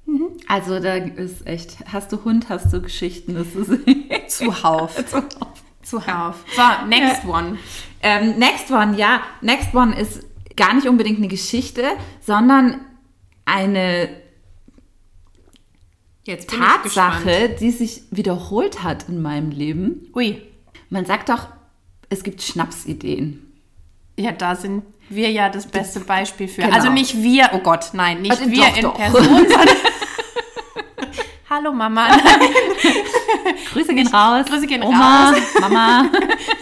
Mhm. 0.07 0.29
Also 0.47 0.79
da 0.79 0.95
ist 0.95 1.45
echt, 1.45 1.77
hast 1.93 2.11
du 2.13 2.25
Hund, 2.25 2.49
hast 2.49 2.73
du 2.73 2.81
Geschichten, 2.81 3.35
das 3.35 3.53
ist 3.53 3.79
zuhauf. 4.35 4.95
zuhauf. 5.05 5.63
Zuhauf. 5.83 6.43
So, 6.55 6.87
next 6.87 7.25
one. 7.25 7.59
Ähm, 8.01 8.39
next 8.39 8.71
one, 8.71 8.97
ja. 8.97 9.21
Next 9.41 9.75
one 9.75 9.95
ist 9.95 10.25
gar 10.57 10.73
nicht 10.73 10.87
unbedingt 10.87 11.19
eine 11.19 11.27
Geschichte, 11.27 11.83
sondern 12.21 12.81
eine 13.45 14.09
Tatsache, 16.25 17.55
die 17.59 17.71
sich 17.71 18.03
wiederholt 18.11 18.83
hat 18.83 19.07
in 19.07 19.21
meinem 19.21 19.51
Leben. 19.51 20.09
Ui. 20.15 20.41
Man 20.89 21.05
sagt 21.05 21.29
doch, 21.29 21.47
es 22.09 22.23
gibt 22.23 22.41
Schnapsideen. 22.41 23.41
Ja, 24.17 24.31
da 24.31 24.55
sind 24.55 24.83
wir 25.09 25.29
ja 25.31 25.49
das 25.49 25.67
beste 25.67 25.99
Beispiel 25.99 26.47
für. 26.47 26.61
Genau. 26.61 26.75
Also 26.75 26.89
nicht 26.89 27.21
wir, 27.21 27.49
oh 27.53 27.59
Gott, 27.59 27.89
nein, 27.93 28.21
nicht 28.21 28.31
also 28.31 28.49
wir 28.49 28.63
doch, 28.63 28.75
in 28.75 28.81
doch. 28.81 28.95
Person, 28.95 29.23
sondern. 29.23 29.69
Hallo 31.49 31.71
Mama. 31.71 32.07
Grüße 33.71 33.93
gehen 33.93 34.07
raus. 34.07 34.45
Grüße 34.47 34.65
gehen 34.65 34.81
Oma, 34.81 35.29
raus. 35.29 35.37
Mama. 35.61 36.09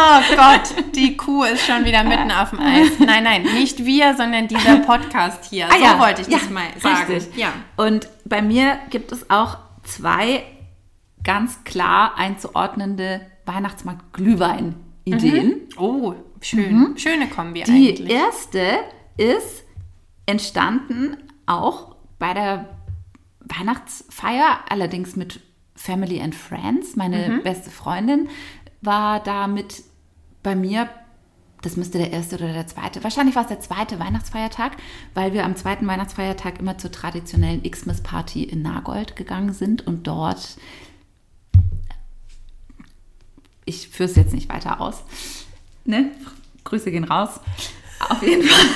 Oh 0.00 0.20
Gott, 0.36 0.94
die 0.94 1.16
Kuh 1.16 1.42
ist 1.42 1.66
schon 1.66 1.84
wieder 1.84 2.04
mitten 2.04 2.30
auf 2.30 2.50
dem 2.50 2.60
Eis. 2.60 3.00
Nein, 3.00 3.24
nein, 3.24 3.42
nicht 3.42 3.84
wir, 3.84 4.16
sondern 4.16 4.46
dieser 4.46 4.76
Podcast 4.76 5.46
hier. 5.50 5.66
Ah, 5.68 5.74
so 5.76 5.82
ja, 5.82 5.98
wollte 5.98 6.22
ich 6.22 6.28
ja, 6.28 6.38
das 6.38 6.50
mal 6.50 6.68
sagen. 6.78 7.12
Richtig. 7.12 7.36
Ja. 7.36 7.52
Und 7.76 8.08
bei 8.24 8.40
mir 8.40 8.78
gibt 8.90 9.10
es 9.10 9.28
auch 9.28 9.58
zwei 9.82 10.44
ganz 11.24 11.64
klar 11.64 12.16
einzuordnende 12.16 13.22
Weihnachtsmarkt-Glühwein-Ideen. 13.46 15.48
Mhm. 15.48 15.62
Oh, 15.78 16.14
schön. 16.40 16.78
Mhm. 16.78 16.96
Schöne 16.96 17.28
Kombi 17.28 17.64
Die 17.64 17.72
eigentlich. 17.72 18.06
Die 18.06 18.12
erste 18.12 18.78
ist 19.16 19.64
entstanden 20.26 21.16
auch 21.46 21.96
bei 22.20 22.34
der 22.34 22.68
Weihnachtsfeier, 23.40 24.60
allerdings 24.68 25.16
mit 25.16 25.40
Family 25.74 26.20
and 26.20 26.36
Friends. 26.36 26.94
Meine 26.94 27.28
mhm. 27.28 27.42
beste 27.42 27.70
Freundin 27.70 28.28
war 28.80 29.20
damit 29.20 29.87
bei 30.48 30.56
mir, 30.56 30.88
das 31.60 31.76
müsste 31.76 31.98
der 31.98 32.10
erste 32.10 32.36
oder 32.36 32.54
der 32.54 32.66
zweite, 32.66 33.04
wahrscheinlich 33.04 33.36
war 33.36 33.42
es 33.42 33.48
der 33.48 33.60
zweite 33.60 33.98
Weihnachtsfeiertag, 33.98 34.78
weil 35.12 35.34
wir 35.34 35.44
am 35.44 35.56
zweiten 35.56 35.86
Weihnachtsfeiertag 35.86 36.58
immer 36.58 36.78
zur 36.78 36.90
traditionellen 36.90 37.62
Xmas-Party 37.62 38.44
in 38.44 38.62
Nagold 38.62 39.14
gegangen 39.14 39.52
sind 39.52 39.86
und 39.86 40.06
dort, 40.06 40.56
ich 43.66 43.88
führe 43.88 44.08
es 44.08 44.16
jetzt 44.16 44.32
nicht 44.32 44.48
weiter 44.48 44.80
aus, 44.80 45.04
ne? 45.84 46.12
Grüße 46.64 46.90
gehen 46.90 47.04
raus. 47.04 47.40
Auf 48.08 48.22
jeden 48.22 48.44
Fall 48.44 48.66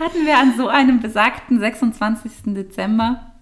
hatten 0.00 0.26
wir 0.26 0.38
an 0.38 0.56
so 0.56 0.66
einem 0.66 0.98
besagten 0.98 1.60
26. 1.60 2.32
Dezember 2.46 3.32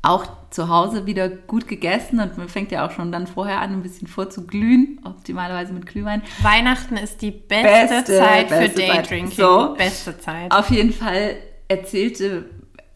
auch 0.00 0.26
zu 0.54 0.68
Hause 0.68 1.04
wieder 1.04 1.28
gut 1.28 1.66
gegessen 1.66 2.20
und 2.20 2.38
man 2.38 2.48
fängt 2.48 2.70
ja 2.70 2.86
auch 2.86 2.92
schon 2.92 3.10
dann 3.10 3.26
vorher 3.26 3.60
an, 3.60 3.72
ein 3.72 3.82
bisschen 3.82 4.06
vorzuglühen, 4.06 5.00
optimalerweise 5.04 5.72
mit 5.72 5.84
Glühwein. 5.84 6.22
Weihnachten 6.42 6.96
ist 6.96 7.22
die 7.22 7.32
beste, 7.32 7.94
beste 7.94 8.18
Zeit 8.18 8.48
beste 8.50 8.80
für 8.80 8.86
Daydrinking. 8.86 9.30
So, 9.32 9.74
beste 9.76 10.16
Zeit. 10.16 10.52
Auf 10.52 10.70
jeden 10.70 10.92
Fall 10.92 11.34
erzählte 11.66 12.44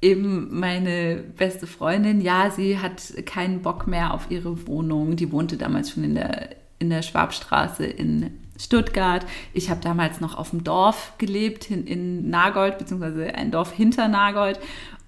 eben 0.01 0.57
meine 0.57 1.17
beste 1.37 1.67
Freundin, 1.67 2.21
ja, 2.21 2.51
sie 2.51 2.79
hat 2.79 3.03
keinen 3.27 3.61
Bock 3.61 3.89
mehr 3.89 4.15
auf 4.15 4.31
ihre 4.31 4.69
Wohnung. 4.69 5.17
Die 5.17 5.33
wohnte 5.33 5.57
damals 5.57 5.91
schon 5.91 6.05
in 6.05 6.15
der, 6.15 6.51
in 6.79 6.91
der 6.91 7.03
Schwabstraße 7.03 7.85
in 7.85 8.39
Stuttgart. 8.57 9.27
Ich 9.53 9.69
habe 9.69 9.81
damals 9.81 10.21
noch 10.21 10.39
auf 10.39 10.51
dem 10.51 10.63
Dorf 10.63 11.15
gelebt, 11.19 11.73
in, 11.73 11.89
in 11.89 12.31
Nagold, 12.31 12.79
beziehungsweise 12.79 13.35
ein 13.35 13.51
Dorf 13.51 13.73
hinter 13.73 14.07
Nagold. 14.07 14.61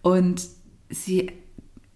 Und 0.03 0.43
sie 0.89 1.31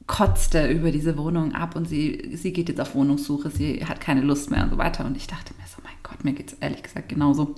kotzte 0.07 0.69
über 0.69 0.91
diese 0.91 1.17
Wohnung 1.17 1.55
ab 1.55 1.77
und 1.77 1.89
sie, 1.89 2.33
sie 2.35 2.53
geht 2.53 2.69
jetzt 2.69 2.81
auf 2.81 2.95
Wohnungssuche, 2.95 3.51
sie 3.51 3.85
hat 3.87 4.01
keine 4.01 4.21
Lust 4.21 4.51
mehr 4.51 4.65
und 4.65 4.71
so 4.71 4.79
weiter. 4.79 5.05
Und 5.07 5.17
ich 5.17 5.27
dachte 5.27 5.55
mir 5.55 5.67
so, 5.67 5.81
mein 5.83 5.95
Gott, 6.03 6.25
mir 6.25 6.33
geht 6.33 6.53
es 6.53 6.59
ehrlich 6.61 6.83
gesagt 6.83 7.09
genauso. 7.09 7.55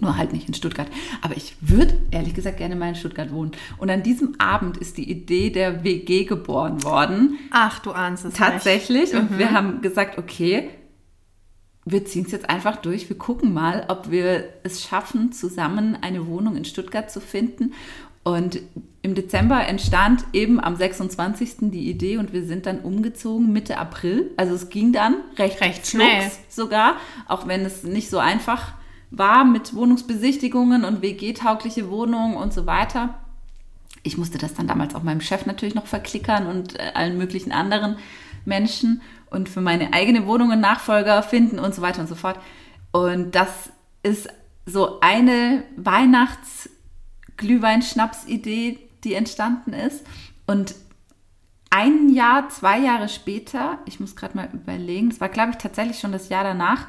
Nur 0.00 0.16
halt 0.16 0.32
nicht 0.32 0.48
in 0.48 0.54
Stuttgart. 0.54 0.88
Aber 1.22 1.36
ich 1.36 1.56
würde 1.60 1.98
ehrlich 2.10 2.34
gesagt 2.34 2.58
gerne 2.58 2.76
mal 2.76 2.88
in 2.90 2.94
Stuttgart 2.96 3.32
wohnen. 3.32 3.52
Und 3.78 3.90
an 3.90 4.02
diesem 4.02 4.38
Abend 4.38 4.76
ist 4.76 4.98
die 4.98 5.08
Idee 5.08 5.50
der 5.50 5.84
WG 5.84 6.24
geboren 6.24 6.82
worden. 6.82 7.38
Ach, 7.50 7.78
du 7.78 7.92
ahnst 7.92 8.24
es. 8.24 8.34
Tatsächlich. 8.34 9.12
Nicht. 9.12 9.14
Und 9.14 9.30
mhm. 9.30 9.38
wir 9.38 9.52
haben 9.52 9.80
gesagt, 9.82 10.18
okay, 10.18 10.68
wir 11.86 12.04
ziehen 12.04 12.24
es 12.24 12.32
jetzt 12.32 12.48
einfach 12.48 12.76
durch. 12.76 13.08
Wir 13.08 13.18
gucken 13.18 13.52
mal, 13.52 13.84
ob 13.88 14.10
wir 14.10 14.48
es 14.62 14.82
schaffen, 14.82 15.32
zusammen 15.32 15.96
eine 16.00 16.26
Wohnung 16.26 16.56
in 16.56 16.64
Stuttgart 16.64 17.10
zu 17.10 17.20
finden. 17.20 17.74
Und 18.24 18.62
im 19.02 19.14
Dezember 19.14 19.66
entstand 19.66 20.24
eben 20.32 20.58
am 20.58 20.76
26. 20.76 21.70
die 21.70 21.90
Idee 21.90 22.16
und 22.16 22.32
wir 22.32 22.42
sind 22.44 22.64
dann 22.64 22.80
umgezogen 22.80 23.52
Mitte 23.52 23.76
April. 23.76 24.30
Also 24.38 24.54
es 24.54 24.70
ging 24.70 24.94
dann 24.94 25.16
recht, 25.36 25.60
recht 25.60 25.86
schnell 25.86 26.30
sogar, 26.48 26.96
auch 27.28 27.46
wenn 27.46 27.66
es 27.66 27.82
nicht 27.82 28.08
so 28.08 28.18
einfach 28.18 28.72
war 29.10 29.44
mit 29.44 29.74
Wohnungsbesichtigungen 29.74 30.84
und 30.84 31.02
WG-taugliche 31.02 31.90
Wohnungen 31.90 32.36
und 32.36 32.54
so 32.54 32.64
weiter. 32.64 33.14
Ich 34.02 34.16
musste 34.16 34.38
das 34.38 34.54
dann 34.54 34.66
damals 34.66 34.94
auch 34.94 35.02
meinem 35.02 35.20
Chef 35.20 35.44
natürlich 35.44 35.74
noch 35.74 35.86
verklickern 35.86 36.46
und 36.46 36.80
äh, 36.80 36.92
allen 36.94 37.18
möglichen 37.18 37.52
anderen 37.52 37.96
Menschen 38.46 39.02
und 39.28 39.50
für 39.50 39.60
meine 39.60 39.92
eigene 39.92 40.26
Wohnung 40.26 40.50
einen 40.50 40.62
Nachfolger 40.62 41.22
finden 41.22 41.58
und 41.58 41.74
so 41.74 41.82
weiter 41.82 42.00
und 42.00 42.08
so 42.08 42.14
fort. 42.14 42.38
Und 42.90 43.34
das 43.34 43.70
ist 44.02 44.28
so 44.64 45.00
eine 45.00 45.62
Weihnachts- 45.76 46.70
Glühwein-Schnaps-Idee, 47.36 48.78
die 49.04 49.14
entstanden 49.14 49.72
ist. 49.72 50.04
Und 50.46 50.74
ein 51.70 52.08
Jahr, 52.10 52.48
zwei 52.50 52.78
Jahre 52.78 53.08
später, 53.08 53.78
ich 53.86 53.98
muss 53.98 54.14
gerade 54.14 54.36
mal 54.36 54.48
überlegen, 54.52 55.10
es 55.10 55.20
war, 55.20 55.28
glaube 55.28 55.50
ich, 55.50 55.56
tatsächlich 55.56 55.98
schon 55.98 56.12
das 56.12 56.28
Jahr 56.28 56.44
danach, 56.44 56.86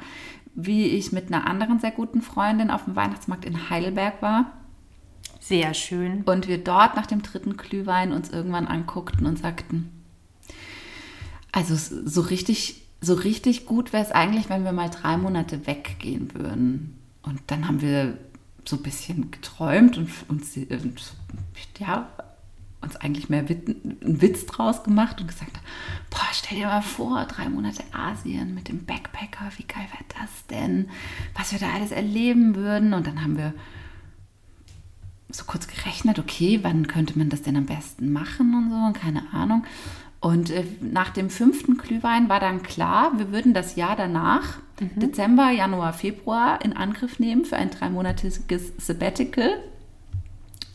wie 0.54 0.86
ich 0.86 1.12
mit 1.12 1.26
einer 1.26 1.46
anderen 1.46 1.80
sehr 1.80 1.90
guten 1.90 2.22
Freundin 2.22 2.70
auf 2.70 2.84
dem 2.84 2.96
Weihnachtsmarkt 2.96 3.44
in 3.44 3.68
Heidelberg 3.68 4.22
war. 4.22 4.52
Sehr 5.40 5.74
schön. 5.74 6.22
Und 6.22 6.48
wir 6.48 6.58
dort 6.58 6.96
nach 6.96 7.06
dem 7.06 7.22
dritten 7.22 7.56
Glühwein 7.56 8.12
uns 8.12 8.30
irgendwann 8.30 8.66
anguckten 8.66 9.26
und 9.26 9.38
sagten, 9.38 9.90
also 11.52 11.74
so 11.76 12.20
richtig, 12.20 12.82
so 13.00 13.14
richtig 13.14 13.66
gut 13.66 13.92
wäre 13.92 14.04
es 14.04 14.12
eigentlich, 14.12 14.48
wenn 14.48 14.64
wir 14.64 14.72
mal 14.72 14.90
drei 14.90 15.16
Monate 15.16 15.66
weggehen 15.66 16.34
würden. 16.34 16.98
Und 17.22 17.40
dann 17.48 17.66
haben 17.66 17.80
wir 17.80 18.18
so 18.68 18.76
ein 18.76 18.82
bisschen 18.82 19.30
geträumt 19.30 19.96
und 19.96 20.10
uns, 20.28 20.56
und, 20.56 21.14
ja, 21.78 22.08
uns 22.80 22.96
eigentlich 22.96 23.28
mehr 23.28 23.40
einen 23.40 24.20
Witz 24.20 24.46
draus 24.46 24.82
gemacht 24.82 25.20
und 25.20 25.28
gesagt, 25.28 25.58
boah, 26.10 26.26
stell 26.32 26.58
dir 26.58 26.66
mal 26.66 26.82
vor, 26.82 27.24
drei 27.26 27.48
Monate 27.48 27.82
Asien 27.92 28.54
mit 28.54 28.68
dem 28.68 28.84
Backpacker, 28.84 29.50
wie 29.56 29.64
geil 29.64 29.86
wäre 29.92 30.04
das 30.20 30.46
denn? 30.48 30.88
Was 31.34 31.52
wir 31.52 31.58
da 31.58 31.72
alles 31.72 31.90
erleben 31.90 32.54
würden. 32.54 32.94
Und 32.94 33.06
dann 33.06 33.22
haben 33.22 33.36
wir 33.36 33.54
so 35.28 35.44
kurz 35.44 35.66
gerechnet, 35.66 36.18
okay, 36.18 36.60
wann 36.62 36.86
könnte 36.86 37.18
man 37.18 37.28
das 37.28 37.42
denn 37.42 37.56
am 37.56 37.66
besten 37.66 38.12
machen 38.12 38.54
und 38.54 38.70
so, 38.70 39.00
keine 39.00 39.32
Ahnung. 39.32 39.64
Und 40.26 40.50
äh, 40.50 40.64
nach 40.80 41.10
dem 41.10 41.30
fünften 41.30 41.76
Glühwein 41.76 42.28
war 42.28 42.40
dann 42.40 42.64
klar, 42.64 43.12
wir 43.16 43.30
würden 43.30 43.54
das 43.54 43.76
Jahr 43.76 43.94
danach, 43.94 44.58
mhm. 44.80 44.98
Dezember, 44.98 45.50
Januar, 45.50 45.92
Februar, 45.92 46.64
in 46.64 46.72
Angriff 46.72 47.20
nehmen 47.20 47.44
für 47.44 47.54
ein 47.54 47.70
dreimonatiges 47.70 48.72
Sabbatical. 48.76 49.50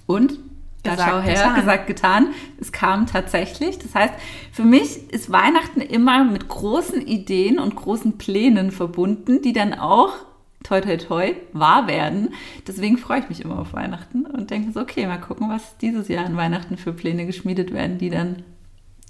Und 0.05 0.39
da 0.83 0.91
gesagt, 0.91 1.09
schau 1.11 1.19
her, 1.19 1.33
getan. 1.33 1.55
gesagt, 1.55 1.87
getan. 1.87 2.27
Es 2.61 2.71
kam 2.71 3.07
tatsächlich. 3.07 3.77
Das 3.77 3.93
heißt, 3.93 4.13
für 4.53 4.63
mich 4.63 5.11
ist 5.11 5.33
Weihnachten 5.33 5.81
immer 5.81 6.23
mit 6.23 6.47
großen 6.47 7.05
Ideen 7.05 7.59
und 7.59 7.75
großen 7.75 8.17
Plänen 8.17 8.71
verbunden, 8.71 9.41
die 9.41 9.51
dann 9.51 9.73
auch 9.73 10.13
toi 10.63 10.79
toi 10.79 10.95
toi 10.95 11.35
wahr 11.51 11.87
werden. 11.87 12.29
Deswegen 12.67 12.97
freue 12.97 13.19
ich 13.19 13.27
mich 13.27 13.43
immer 13.43 13.59
auf 13.59 13.73
Weihnachten 13.73 14.25
und 14.25 14.49
denke 14.49 14.71
so, 14.71 14.79
okay, 14.79 15.05
mal 15.07 15.19
gucken, 15.19 15.49
was 15.49 15.77
dieses 15.79 16.07
Jahr 16.07 16.25
an 16.25 16.37
Weihnachten 16.37 16.77
für 16.77 16.93
Pläne 16.93 17.25
geschmiedet 17.25 17.73
werden, 17.73 17.97
die 17.97 18.09
dann 18.09 18.43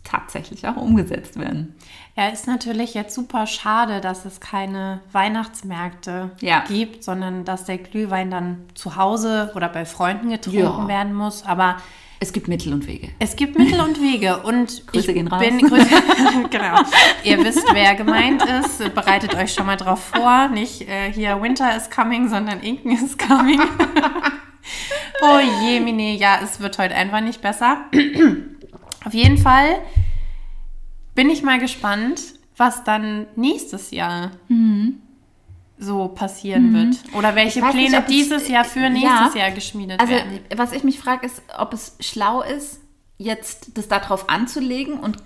tatsächlich 0.03 0.67
auch 0.67 0.77
umgesetzt 0.77 1.39
werden. 1.39 1.75
Ja, 2.15 2.27
ist 2.27 2.47
natürlich 2.47 2.93
jetzt 2.93 3.15
super 3.15 3.47
schade, 3.47 4.01
dass 4.01 4.25
es 4.25 4.39
keine 4.39 5.01
Weihnachtsmärkte 5.11 6.31
ja. 6.41 6.63
gibt, 6.67 7.03
sondern 7.03 7.45
dass 7.45 7.65
der 7.65 7.77
Glühwein 7.77 8.31
dann 8.31 8.65
zu 8.73 8.95
Hause 8.95 9.51
oder 9.55 9.69
bei 9.69 9.85
Freunden 9.85 10.29
getrunken 10.29 10.59
ja. 10.59 10.87
werden 10.87 11.13
muss. 11.13 11.45
Aber 11.45 11.77
es 12.19 12.33
gibt 12.33 12.47
Mittel 12.47 12.71
und 12.71 12.85
Wege. 12.85 13.09
Es 13.17 13.35
gibt 13.35 13.57
Mittel 13.57 13.79
und 13.79 13.99
Wege 13.99 14.37
und 14.43 14.85
Grüße 14.91 15.09
ich 15.09 15.15
gehen 15.15 15.27
raus. 15.27 15.41
bin 15.41 15.57
Grüße, 15.57 15.89
genau. 16.51 16.81
Ihr 17.23 17.43
wisst, 17.43 17.65
wer 17.73 17.95
gemeint 17.95 18.43
ist. 18.43 18.93
Bereitet 18.93 19.33
euch 19.35 19.53
schon 19.53 19.65
mal 19.65 19.77
drauf 19.77 20.11
vor. 20.13 20.47
Nicht 20.49 20.87
äh, 20.87 21.11
hier 21.11 21.41
Winter 21.41 21.75
is 21.75 21.89
coming, 21.89 22.29
sondern 22.29 22.59
Inken 22.59 22.91
is 22.91 23.17
coming. 23.17 23.59
oh 25.23 25.39
je, 25.63 25.79
Mini, 25.79 26.15
ja, 26.15 26.39
es 26.43 26.59
wird 26.59 26.77
heute 26.77 26.93
einfach 26.93 27.21
nicht 27.21 27.41
besser. 27.41 27.85
Auf 29.03 29.13
jeden 29.13 29.37
Fall 29.37 29.81
bin 31.15 31.29
ich 31.29 31.43
mal 31.43 31.59
gespannt, 31.59 32.21
was 32.57 32.83
dann 32.83 33.27
nächstes 33.35 33.91
Jahr 33.91 34.31
mhm. 34.47 35.01
so 35.77 36.07
passieren 36.09 36.71
mhm. 36.71 36.73
wird. 36.73 37.15
Oder 37.15 37.35
welche 37.35 37.61
Pläne 37.61 37.97
nicht, 37.97 38.09
dieses 38.09 38.43
es, 38.43 38.49
Jahr 38.49 38.65
für 38.65 38.89
nächstes 38.89 39.33
ja, 39.33 39.41
Jahr 39.41 39.51
geschmiedet 39.51 39.99
also, 39.99 40.13
werden. 40.13 40.39
Was 40.55 40.71
ich 40.71 40.83
mich 40.83 40.99
frage, 40.99 41.25
ist, 41.25 41.41
ob 41.57 41.73
es 41.73 41.97
schlau 41.99 42.41
ist, 42.41 42.81
jetzt 43.17 43.77
das 43.77 43.87
darauf 43.87 44.29
anzulegen 44.29 44.99
und 44.99 45.17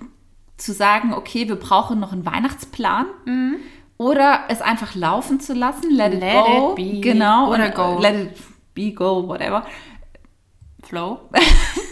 zu 0.58 0.74
sagen, 0.74 1.14
okay, 1.14 1.48
wir 1.48 1.56
brauchen 1.56 2.00
noch 2.00 2.14
einen 2.14 2.26
Weihnachtsplan. 2.26 3.08
Mhm. 3.26 3.58
Oder 3.98 4.46
es 4.50 4.62
einfach 4.62 4.96
laufen 4.96 5.40
zu 5.40 5.54
lassen, 5.54 5.90
let 5.92 6.14
it 6.14 6.20
let 6.20 6.46
go. 6.46 6.70
It 6.72 6.76
be. 6.76 7.00
Genau. 7.00 7.50
Oder 7.54 7.70
go. 7.70 7.98
Let 8.00 8.16
it 8.16 8.38
be, 8.74 8.92
go, 8.92 9.26
whatever. 9.28 9.66
Flow. 10.84 11.30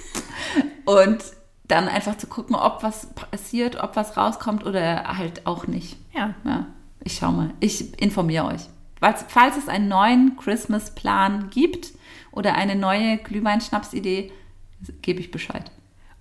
und 0.85 1.23
dann 1.65 1.87
einfach 1.87 2.17
zu 2.17 2.27
gucken, 2.27 2.55
ob 2.55 2.83
was 2.83 3.07
passiert, 3.13 3.81
ob 3.81 3.95
was 3.95 4.17
rauskommt 4.17 4.65
oder 4.65 5.17
halt 5.17 5.47
auch 5.47 5.67
nicht. 5.67 5.97
Ja. 6.13 6.33
ja 6.43 6.67
ich 7.03 7.17
schau 7.17 7.31
mal. 7.31 7.53
Ich 7.59 7.99
informiere 8.01 8.45
euch. 8.45 8.61
Falls, 8.99 9.25
falls 9.27 9.57
es 9.57 9.67
einen 9.67 9.87
neuen 9.87 10.37
Christmas-Plan 10.37 11.49
gibt 11.49 11.93
oder 12.31 12.55
eine 12.55 12.75
neue 12.75 13.17
Glühwein-Schnaps-Idee, 13.17 14.31
gebe 15.01 15.19
ich 15.19 15.31
Bescheid. 15.31 15.71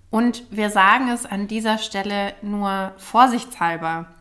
Und 0.09 0.43
wir 0.51 0.69
sagen 0.69 1.09
es 1.09 1.25
an 1.25 1.47
dieser 1.47 1.77
Stelle 1.77 2.33
nur 2.41 2.93
vorsichtshalber. 2.97 4.13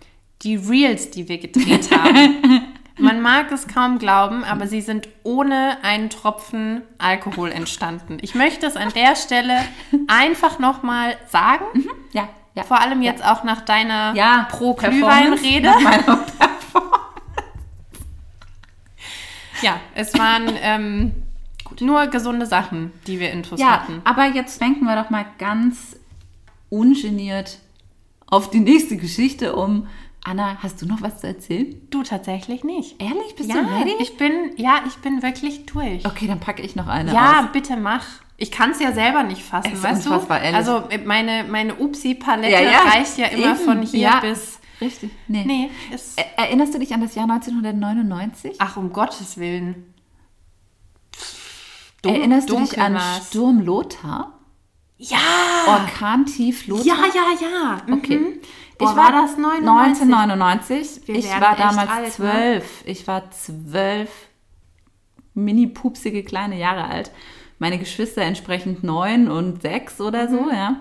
Die 0.42 0.56
Reels, 0.56 1.10
die 1.10 1.28
wir 1.28 1.38
gedreht 1.38 1.90
haben, 1.90 2.64
Man 2.98 3.20
mag 3.22 3.50
es 3.52 3.66
kaum 3.68 3.98
glauben, 3.98 4.44
aber 4.44 4.66
sie 4.66 4.80
sind 4.80 5.08
ohne 5.22 5.78
einen 5.82 6.10
Tropfen 6.10 6.82
Alkohol 6.98 7.50
entstanden. 7.50 8.18
Ich 8.20 8.34
möchte 8.34 8.66
es 8.66 8.76
an 8.76 8.90
der 8.94 9.16
Stelle 9.16 9.58
einfach 10.08 10.58
nochmal 10.58 11.16
sagen. 11.28 11.64
Mhm, 11.72 11.90
ja, 12.12 12.28
ja. 12.54 12.64
Vor 12.64 12.80
allem 12.80 13.02
jetzt 13.02 13.20
ja. 13.20 13.32
auch 13.32 13.44
nach 13.44 13.62
deiner 13.62 14.14
ja, 14.14 14.46
Pro-Glühwein-Rede. 14.50 15.72
ja, 19.62 19.80
es 19.94 20.12
waren 20.18 20.50
ähm, 20.60 21.12
nur 21.80 22.06
gesunde 22.08 22.46
Sachen, 22.46 22.92
die 23.06 23.18
wir 23.20 23.30
intus 23.30 23.58
ja, 23.58 23.70
hatten. 23.70 24.02
Aber 24.04 24.26
jetzt 24.26 24.60
denken 24.60 24.84
wir 24.84 24.96
doch 24.96 25.08
mal 25.10 25.24
ganz 25.38 25.96
ungeniert 26.68 27.58
auf 28.26 28.50
die 28.50 28.60
nächste 28.60 28.96
Geschichte 28.96 29.56
um 29.56 29.86
Anna, 30.24 30.56
hast 30.62 30.80
du 30.80 30.86
noch 30.86 31.02
was 31.02 31.20
zu 31.20 31.26
erzählen? 31.26 31.74
Du 31.90 32.02
tatsächlich 32.04 32.62
nicht. 32.62 33.00
Ehrlich? 33.02 33.34
Bist 33.36 33.50
ja, 33.50 33.56
du 33.56 33.68
ready? 33.68 33.94
Ich 33.98 34.16
bin, 34.16 34.52
ja, 34.56 34.82
ich 34.86 34.96
bin 34.96 35.22
wirklich 35.22 35.66
durch. 35.66 36.06
Okay, 36.06 36.28
dann 36.28 36.38
packe 36.38 36.62
ich 36.62 36.76
noch 36.76 36.86
eine 36.86 37.12
Ja, 37.12 37.40
aus. 37.40 37.52
bitte 37.52 37.76
mach. 37.76 38.04
Ich 38.36 38.50
kann 38.50 38.70
es 38.70 38.80
ja 38.80 38.92
selber 38.92 39.24
nicht 39.24 39.42
fassen, 39.42 39.72
es 39.72 39.82
weißt 39.82 40.06
du? 40.06 40.12
Ehrlich. 40.12 40.54
Also 40.54 40.84
meine, 41.04 41.44
meine 41.44 41.74
Upsi-Palette 41.74 42.52
ja, 42.52 42.60
ja. 42.60 42.78
reicht 42.80 43.18
ja 43.18 43.26
immer 43.26 43.56
Eben. 43.56 43.64
von 43.64 43.82
hier 43.82 44.12
bis... 44.20 44.58
Richtig. 44.80 45.10
Nee. 45.28 45.44
nee 45.44 45.70
Erinnerst 46.36 46.74
du 46.74 46.78
dich 46.78 46.92
an 46.92 47.00
das 47.00 47.14
Jahr 47.14 47.30
1999? 47.30 48.56
Ach, 48.58 48.76
um 48.76 48.92
Gottes 48.92 49.38
Willen. 49.38 49.92
Dumm, 52.02 52.14
Erinnerst 52.14 52.50
du 52.50 52.58
dich 52.58 52.80
an 52.80 52.94
war's. 52.94 53.28
Sturm 53.28 53.60
Lothar? 53.60 54.40
Ja! 54.98 55.18
Orkantief 55.68 56.66
Lothar? 56.66 56.84
Ja, 56.86 56.96
ja, 57.14 57.48
ja. 57.48 57.94
Okay. 57.94 58.40
Boah, 58.82 58.90
ich 58.90 58.96
war, 58.96 59.12
war 59.12 59.22
das 59.22 59.36
99? 59.36 60.02
1999. 60.02 61.00
Wir 61.06 61.14
ich 61.16 61.30
war 61.30 61.56
damals 61.56 61.90
alt, 61.90 62.04
ne? 62.04 62.10
zwölf. 62.10 62.84
Ne? 62.84 62.90
Ich 62.90 63.06
war 63.06 63.30
zwölf, 63.30 64.10
mini-pupsige 65.34 66.22
kleine 66.24 66.58
Jahre 66.58 66.84
alt. 66.84 67.10
Meine 67.58 67.78
Geschwister 67.78 68.22
entsprechend 68.22 68.82
neun 68.82 69.30
und 69.30 69.62
sechs 69.62 70.00
oder 70.00 70.28
so, 70.28 70.42
mhm. 70.42 70.50
ja. 70.50 70.76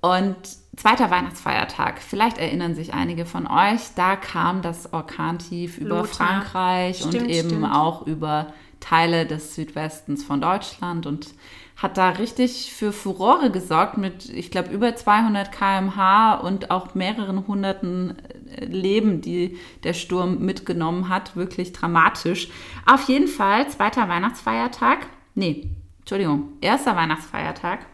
Und 0.00 0.36
zweiter 0.76 1.10
Weihnachtsfeiertag, 1.10 2.00
vielleicht 2.00 2.38
erinnern 2.38 2.74
sich 2.74 2.94
einige 2.94 3.24
von 3.24 3.46
euch, 3.46 3.80
da 3.96 4.16
kam 4.16 4.62
das 4.62 4.92
Orkantief 4.92 5.78
über 5.78 6.00
Lothar. 6.00 6.42
Frankreich 6.42 6.98
stimmt, 6.98 7.14
und 7.14 7.28
eben 7.28 7.48
stimmt. 7.48 7.74
auch 7.74 8.06
über 8.06 8.52
Teile 8.84 9.24
des 9.24 9.54
Südwestens 9.54 10.24
von 10.24 10.42
Deutschland 10.42 11.06
und 11.06 11.28
hat 11.76 11.96
da 11.96 12.10
richtig 12.10 12.70
für 12.70 12.92
Furore 12.92 13.50
gesorgt 13.50 13.96
mit, 13.96 14.28
ich 14.28 14.50
glaube, 14.50 14.70
über 14.70 14.94
200 14.94 15.50
km/h 15.50 16.34
und 16.34 16.70
auch 16.70 16.94
mehreren 16.94 17.46
hunderten 17.46 18.16
äh, 18.46 18.66
Leben, 18.66 19.22
die 19.22 19.56
der 19.84 19.94
Sturm 19.94 20.40
mitgenommen 20.40 21.08
hat. 21.08 21.34
Wirklich 21.34 21.72
dramatisch. 21.72 22.48
Auf 22.84 23.08
jeden 23.08 23.26
Fall, 23.26 23.68
zweiter 23.70 24.06
Weihnachtsfeiertag. 24.08 25.06
Nee, 25.34 25.70
Entschuldigung, 26.00 26.52
erster 26.60 26.94
Weihnachtsfeiertag. 26.94 27.86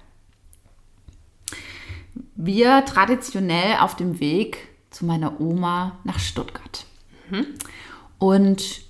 Wir 2.35 2.85
traditionell 2.85 3.77
auf 3.79 3.95
dem 3.95 4.19
Weg 4.19 4.69
zu 4.91 5.07
meiner 5.07 5.41
Oma 5.41 6.01
nach 6.03 6.19
Stuttgart. 6.19 6.85
Mhm. 7.31 7.47
Und 8.19 8.90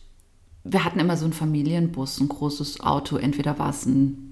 wir 0.64 0.85
hatten 0.85 1.01
immer 1.01 1.16
so 1.16 1.25
einen 1.25 1.33
Familienbus, 1.33 2.20
ein 2.20 2.29
großes 2.29 2.81
Auto. 2.81 3.16
Entweder 3.16 3.59
war 3.59 3.70
es 3.70 3.87
ein 3.87 4.31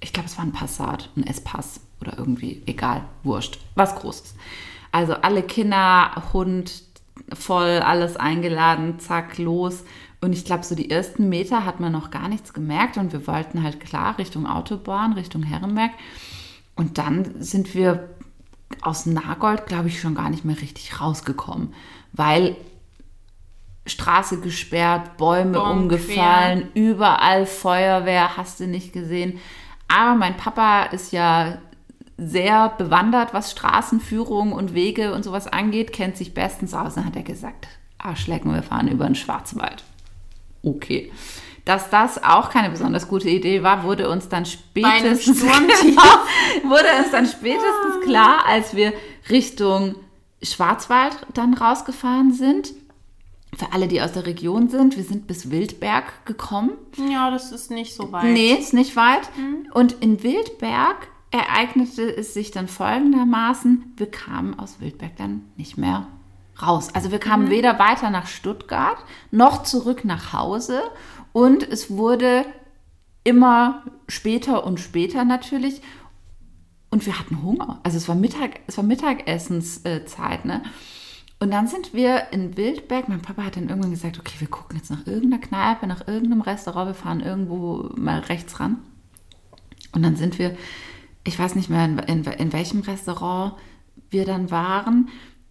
ich 0.00 0.12
glaube, 0.12 0.28
es 0.28 0.36
war 0.38 0.44
ein 0.44 0.52
Passat, 0.52 1.10
ein 1.16 1.26
S-Pass 1.26 1.80
oder 2.00 2.18
irgendwie, 2.18 2.62
egal, 2.66 3.04
wurscht, 3.24 3.58
was 3.74 3.94
Großes. 3.96 4.34
Also 4.92 5.14
alle 5.14 5.42
Kinder, 5.42 6.22
Hund, 6.32 6.82
voll, 7.34 7.80
alles 7.80 8.16
eingeladen, 8.16 9.00
zack, 9.00 9.38
los. 9.38 9.84
Und 10.20 10.32
ich 10.32 10.44
glaube, 10.44 10.64
so 10.64 10.74
die 10.74 10.90
ersten 10.90 11.28
Meter 11.28 11.64
hat 11.64 11.80
man 11.80 11.92
noch 11.92 12.10
gar 12.10 12.28
nichts 12.28 12.52
gemerkt 12.52 12.96
und 12.96 13.12
wir 13.12 13.26
wollten 13.26 13.62
halt 13.62 13.80
klar 13.80 14.18
Richtung 14.18 14.46
Autobahn, 14.46 15.12
Richtung 15.12 15.42
Herrenberg. 15.42 15.92
Und 16.74 16.98
dann 16.98 17.42
sind 17.42 17.74
wir 17.74 18.08
aus 18.82 19.06
Nagold, 19.06 19.66
glaube 19.66 19.88
ich, 19.88 20.00
schon 20.00 20.14
gar 20.14 20.30
nicht 20.30 20.44
mehr 20.44 20.60
richtig 20.60 21.00
rausgekommen, 21.00 21.74
weil 22.12 22.56
Straße 23.88 24.40
gesperrt, 24.40 25.16
Bäume 25.16 25.58
Boom, 25.58 25.70
umgefallen, 25.82 26.70
quer. 26.72 26.82
überall 26.82 27.46
Feuerwehr, 27.46 28.36
hast 28.36 28.60
du 28.60 28.66
nicht 28.66 28.92
gesehen. 28.92 29.38
Aber 29.88 30.14
mein 30.14 30.36
Papa 30.36 30.84
ist 30.84 31.12
ja 31.12 31.58
sehr 32.18 32.70
bewandert, 32.70 33.32
was 33.32 33.52
Straßenführung 33.52 34.52
und 34.52 34.74
Wege 34.74 35.14
und 35.14 35.24
sowas 35.24 35.46
angeht, 35.46 35.92
kennt 35.92 36.16
sich 36.16 36.34
bestens 36.34 36.74
aus. 36.74 36.94
Dann 36.94 37.06
hat 37.06 37.16
er 37.16 37.22
gesagt, 37.22 37.68
Arschlecken, 37.96 38.52
wir 38.52 38.62
fahren 38.62 38.88
über 38.88 39.06
den 39.06 39.14
Schwarzwald. 39.14 39.84
Okay. 40.62 41.12
Dass 41.64 41.90
das 41.90 42.22
auch 42.22 42.50
keine 42.50 42.70
besonders 42.70 43.08
gute 43.08 43.28
Idee 43.28 43.62
war, 43.62 43.84
wurde 43.84 44.08
uns 44.08 44.28
dann 44.28 44.46
spätestens, 44.46 45.42
wurde 45.42 46.88
uns 46.98 47.10
dann 47.12 47.26
spätestens 47.26 48.04
klar, 48.04 48.44
als 48.46 48.74
wir 48.74 48.92
Richtung 49.30 49.94
Schwarzwald 50.42 51.16
dann 51.34 51.54
rausgefahren 51.54 52.32
sind 52.32 52.72
für 53.58 53.72
alle, 53.72 53.88
die 53.88 54.00
aus 54.00 54.12
der 54.12 54.24
Region 54.24 54.68
sind, 54.68 54.96
wir 54.96 55.02
sind 55.02 55.26
bis 55.26 55.50
Wildberg 55.50 56.24
gekommen. 56.24 56.70
Ja, 57.10 57.30
das 57.30 57.50
ist 57.50 57.72
nicht 57.72 57.92
so 57.92 58.12
weit. 58.12 58.24
Nee, 58.24 58.52
ist 58.52 58.72
nicht 58.72 58.94
weit. 58.94 59.28
Mhm. 59.36 59.68
Und 59.74 59.92
in 60.00 60.22
Wildberg 60.22 61.08
ereignete 61.32 62.02
es 62.16 62.34
sich 62.34 62.52
dann 62.52 62.68
folgendermaßen, 62.68 63.94
wir 63.96 64.10
kamen 64.10 64.58
aus 64.58 64.80
Wildberg 64.80 65.16
dann 65.16 65.42
nicht 65.56 65.76
mehr 65.76 66.06
raus. 66.62 66.90
Also 66.94 67.10
wir 67.10 67.18
kamen 67.18 67.46
mhm. 67.46 67.50
weder 67.50 67.78
weiter 67.80 68.10
nach 68.10 68.28
Stuttgart 68.28 68.98
noch 69.32 69.64
zurück 69.64 70.04
nach 70.04 70.32
Hause 70.32 70.80
und 71.32 71.68
es 71.68 71.90
wurde 71.90 72.46
immer 73.24 73.82
später 74.08 74.64
und 74.64 74.78
später 74.78 75.24
natürlich. 75.24 75.82
Und 76.90 77.04
wir 77.04 77.18
hatten 77.18 77.42
Hunger. 77.42 77.80
Also 77.82 77.98
es 77.98 78.08
war 78.08 78.14
Mittag, 78.14 78.60
es 78.66 78.78
war 78.78 78.84
Mittagessenszeit, 78.84 80.46
ne? 80.46 80.62
Und 81.40 81.52
dann 81.52 81.68
sind 81.68 81.94
wir 81.94 82.32
in 82.32 82.56
Wildberg. 82.56 83.08
Mein 83.08 83.22
Papa 83.22 83.44
hat 83.44 83.56
dann 83.56 83.68
irgendwann 83.68 83.92
gesagt, 83.92 84.18
okay, 84.18 84.34
wir 84.38 84.48
gucken 84.48 84.76
jetzt 84.76 84.90
nach 84.90 85.06
irgendeiner 85.06 85.40
Kneipe, 85.40 85.86
nach 85.86 86.08
irgendeinem 86.08 86.40
Restaurant, 86.40 86.88
wir 86.88 86.94
fahren 86.94 87.20
irgendwo 87.20 87.90
mal 87.96 88.18
rechts 88.20 88.58
ran. 88.58 88.78
Und 89.92 90.02
dann 90.02 90.16
sind 90.16 90.38
wir, 90.38 90.56
ich 91.24 91.38
weiß 91.38 91.54
nicht 91.54 91.70
mehr, 91.70 91.84
in, 91.84 91.98
in, 91.98 92.24
in 92.24 92.52
welchem 92.52 92.80
Restaurant 92.80 93.54
wir 94.10 94.24
dann 94.24 94.50
waren. 94.50 95.08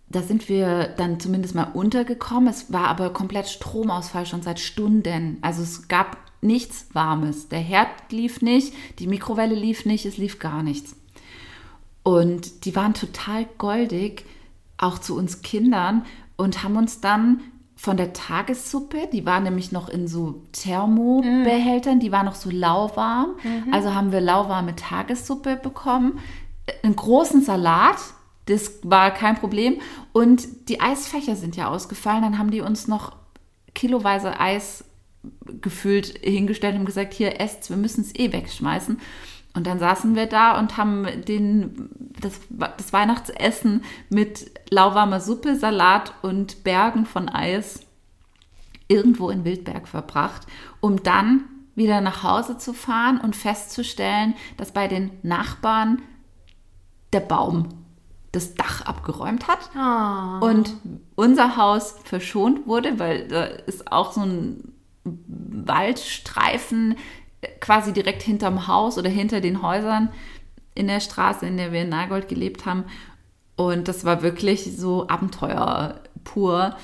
Da 0.10 0.22
sind 0.22 0.50
wir 0.50 0.88
dann 0.98 1.20
zumindest 1.20 1.56
mal 1.56 1.72
untergekommen. 1.74 2.50
Es 2.50 2.72
war 2.72 2.88
aber 2.88 3.12
komplett 3.12 3.48
Stromausfall 3.48 4.26
schon 4.26 4.42
seit 4.42 4.60
Stunden. 4.60 5.38
Also 5.42 5.64
es 5.64 5.88
gab 5.88 6.18
nichts 6.42 6.88
Warmes. 6.94 7.50
Der 7.50 7.60
Herd 7.60 7.90
lief 8.12 8.42
nicht, 8.42 8.74
die 9.00 9.08
Mikrowelle 9.08 9.56
lief 9.56 9.86
nicht, 9.86 10.06
es 10.06 10.18
lief 10.18 10.40
gar 10.40 10.64
nichts. 10.64 10.96
Und 12.04 12.66
die 12.66 12.76
waren 12.76 12.94
total 12.94 13.46
goldig, 13.58 14.26
auch 14.78 15.00
zu 15.00 15.16
uns 15.16 15.42
Kindern, 15.42 16.04
und 16.38 16.64
haben 16.64 16.78
uns 16.78 17.02
dann 17.02 17.42
von 17.76 17.98
der 17.98 18.14
Tagessuppe, 18.14 19.08
die 19.12 19.26
war 19.26 19.40
nämlich 19.40 19.72
noch 19.72 19.90
in 19.90 20.08
so 20.08 20.44
Thermobehältern, 20.52 22.00
die 22.00 22.12
war 22.12 22.24
noch 22.24 22.36
so 22.36 22.50
lauwarm. 22.50 23.36
Mhm. 23.44 23.74
Also 23.74 23.94
haben 23.94 24.12
wir 24.12 24.22
lauwarme 24.22 24.76
Tagessuppe 24.76 25.58
bekommen, 25.58 26.20
einen 26.84 26.96
großen 26.96 27.42
Salat, 27.42 27.98
das 28.46 28.80
war 28.84 29.12
kein 29.12 29.36
Problem. 29.36 29.80
Und 30.12 30.70
die 30.70 30.80
Eisfächer 30.80 31.36
sind 31.36 31.56
ja 31.56 31.70
ausgefallen, 31.70 32.24
dann 32.24 32.40
haben 32.40 32.52
die 32.52 32.62
uns 32.62 32.88
noch 32.88 33.16
kiloweise 33.76 34.40
Eis 34.40 34.86
gefüllt 35.62 36.20
hingestellt 36.24 36.76
und 36.76 36.86
gesagt, 36.86 37.14
hier 37.14 37.40
esst, 37.40 37.70
wir 37.70 37.78
müssen 37.78 38.02
es 38.02 38.16
eh 38.16 38.32
wegschmeißen. 38.32 39.00
Und 39.54 39.66
dann 39.66 39.80
saßen 39.80 40.16
wir 40.16 40.28
da 40.28 40.60
und 40.60 40.78
haben 40.78 41.08
den, 41.28 41.90
das, 42.22 42.40
das 42.50 42.94
Weihnachtsessen 42.94 43.84
mit 44.10 44.52
lauwarmer 44.70 45.20
Suppe, 45.20 45.56
Salat 45.56 46.14
und 46.22 46.64
Bergen 46.64 47.06
von 47.06 47.28
Eis 47.28 47.82
irgendwo 48.88 49.30
in 49.30 49.46
Wildberg 49.46 49.88
verbracht, 49.88 50.48
um 50.80 51.02
dann 51.04 51.46
wieder 51.76 52.02
nach 52.02 52.24
Hause 52.24 52.58
zu 52.58 52.74
fahren 52.74 53.20
und 53.20 53.36
festzustellen, 53.36 54.36
dass 54.58 54.72
bei 54.72 54.88
den 54.88 55.12
Nachbarn 55.24 56.02
der 57.14 57.20
Baum 57.20 57.70
das 58.32 58.56
Dach 58.56 58.82
abgeräumt 58.82 59.48
hat 59.48 59.70
oh. 59.76 60.46
und 60.46 60.76
unser 61.16 61.56
Haus 61.58 61.96
verschont 62.04 62.68
wurde, 62.68 63.00
weil 63.00 63.28
da 63.28 63.44
ist 63.44 63.92
auch 63.92 64.12
so 64.12 64.22
ein 64.22 64.74
Waldstreifen 65.04 66.96
quasi 67.60 67.94
direkt 67.94 68.22
hinterm 68.22 68.68
Haus 68.68 68.98
oder 68.98 69.10
hinter 69.10 69.42
den 69.42 69.62
Häusern 69.62 70.10
in 70.76 70.88
der 70.88 71.00
Straße, 71.00 71.46
in 71.46 71.58
der 71.58 71.72
wir 71.72 71.82
in 71.82 71.90
Nagold 71.90 72.28
gelebt 72.28 72.66
haben. 72.66 72.86
Und 73.56 73.88
das 73.88 74.06
war 74.06 74.22
wirklich 74.22 74.78
so 74.78 75.08
Abenteuer 75.08 76.02
pur. 76.24 76.76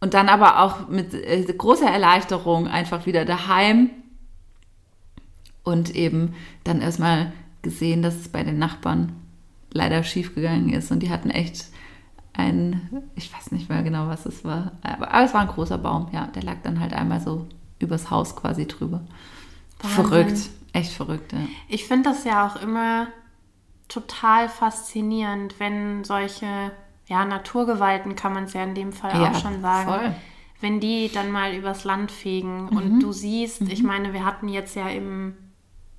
Und 0.00 0.14
dann 0.14 0.28
aber 0.28 0.62
auch 0.62 0.88
mit 0.88 1.14
äh, 1.14 1.44
großer 1.44 1.88
Erleichterung 1.88 2.66
einfach 2.66 3.06
wieder 3.06 3.24
daheim. 3.24 3.90
Und 5.62 5.94
eben 5.94 6.34
dann 6.64 6.80
erstmal 6.80 7.32
gesehen, 7.60 8.02
dass 8.02 8.16
es 8.16 8.28
bei 8.28 8.42
den 8.42 8.58
Nachbarn 8.58 9.12
leider 9.72 10.02
schiefgegangen 10.02 10.70
ist. 10.72 10.90
Und 10.90 11.00
die 11.00 11.10
hatten 11.10 11.30
echt 11.30 11.66
ein, 12.32 13.02
ich 13.14 13.32
weiß 13.32 13.52
nicht 13.52 13.68
mehr 13.68 13.82
genau, 13.82 14.08
was 14.08 14.26
es 14.26 14.44
war, 14.44 14.72
aber, 14.82 15.24
es 15.24 15.34
war 15.34 15.42
ein 15.42 15.48
großer 15.48 15.78
Baum, 15.78 16.08
ja. 16.12 16.26
Der 16.28 16.42
lag 16.42 16.56
dann 16.62 16.80
halt 16.80 16.94
einmal 16.94 17.20
so 17.20 17.46
übers 17.78 18.10
Haus 18.10 18.36
quasi 18.36 18.66
drüber. 18.66 19.02
Wahnsinn. 19.82 20.04
Verrückt, 20.04 20.50
echt 20.72 20.92
verrückt, 20.92 21.32
ja. 21.32 21.40
Ich 21.68 21.86
finde 21.86 22.10
das 22.10 22.24
ja 22.24 22.46
auch 22.46 22.60
immer 22.60 23.08
total 23.88 24.48
faszinierend, 24.48 25.58
wenn 25.58 26.04
solche, 26.04 26.72
ja, 27.06 27.24
Naturgewalten 27.24 28.16
kann 28.16 28.32
man 28.32 28.44
es 28.44 28.52
ja 28.52 28.62
in 28.62 28.74
dem 28.74 28.92
Fall 28.92 29.20
ja, 29.20 29.30
auch 29.30 29.40
schon 29.40 29.60
sagen. 29.60 29.88
Voll. 29.88 30.14
Wenn 30.60 30.80
die 30.80 31.10
dann 31.12 31.30
mal 31.32 31.54
übers 31.54 31.84
Land 31.84 32.10
fegen 32.10 32.66
mhm. 32.66 32.76
und 32.76 33.00
du 33.00 33.12
siehst, 33.12 33.62
mhm. 33.62 33.70
ich 33.70 33.82
meine, 33.82 34.12
wir 34.12 34.24
hatten 34.24 34.48
jetzt 34.48 34.76
ja 34.76 34.88
im 34.88 35.34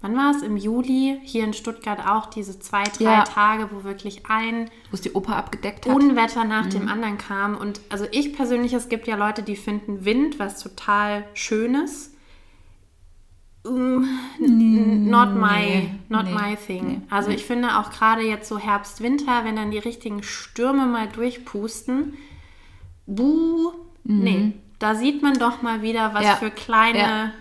wann 0.04 0.18
war 0.18 0.32
es? 0.36 0.44
Im 0.44 0.58
Juli 0.58 1.20
hier 1.24 1.44
in 1.46 1.54
Stuttgart 1.54 2.06
auch 2.06 2.28
diese 2.28 2.60
zwei, 2.60 2.84
drei 2.84 3.04
ja. 3.06 3.24
Tage, 3.24 3.70
wo 3.72 3.84
wirklich 3.84 4.26
ein 4.28 4.70
wo 4.92 4.96
es 4.96 5.02
die 5.02 5.14
Oper 5.14 5.36
abgedeckt 5.36 5.88
hat. 5.88 5.96
Unwetter 5.96 6.44
nach 6.44 6.66
mhm. 6.66 6.70
dem 6.70 6.88
anderen 6.90 7.18
kam. 7.18 7.58
Und 7.58 7.80
also 7.90 8.06
ich 8.12 8.36
persönlich, 8.36 8.74
es 8.74 8.90
gibt 8.90 9.08
ja 9.08 9.16
Leute, 9.16 9.42
die 9.42 9.56
finden 9.56 10.06
Wind 10.06 10.38
was 10.38 10.62
total 10.62 11.26
Schönes. 11.34 12.13
Mm, 13.66 15.10
not 15.10 15.36
my, 15.36 15.90
not 16.10 16.26
nee, 16.26 16.34
my 16.34 16.56
thing. 16.56 16.88
Nee, 16.88 17.02
also 17.10 17.30
nee. 17.30 17.36
ich 17.36 17.46
finde 17.46 17.78
auch 17.78 17.92
gerade 17.92 18.22
jetzt 18.22 18.50
so 18.50 18.58
Herbst, 18.58 19.02
Winter, 19.02 19.46
wenn 19.46 19.56
dann 19.56 19.72
die 19.72 19.78
richtigen 19.78 20.22
Stürme 20.22 20.86
mal 20.86 21.08
durchpusten, 21.08 22.14
buh, 23.06 23.72
mhm. 24.04 24.24
nee, 24.24 24.54
da 24.80 24.96
sieht 24.96 25.22
man 25.22 25.36
doch 25.36 25.62
mal 25.62 25.82
wieder, 25.82 26.14
was 26.14 26.26
ja. 26.26 26.36
für 26.36 26.52
kleine 26.52 27.00
ja. 27.00 27.32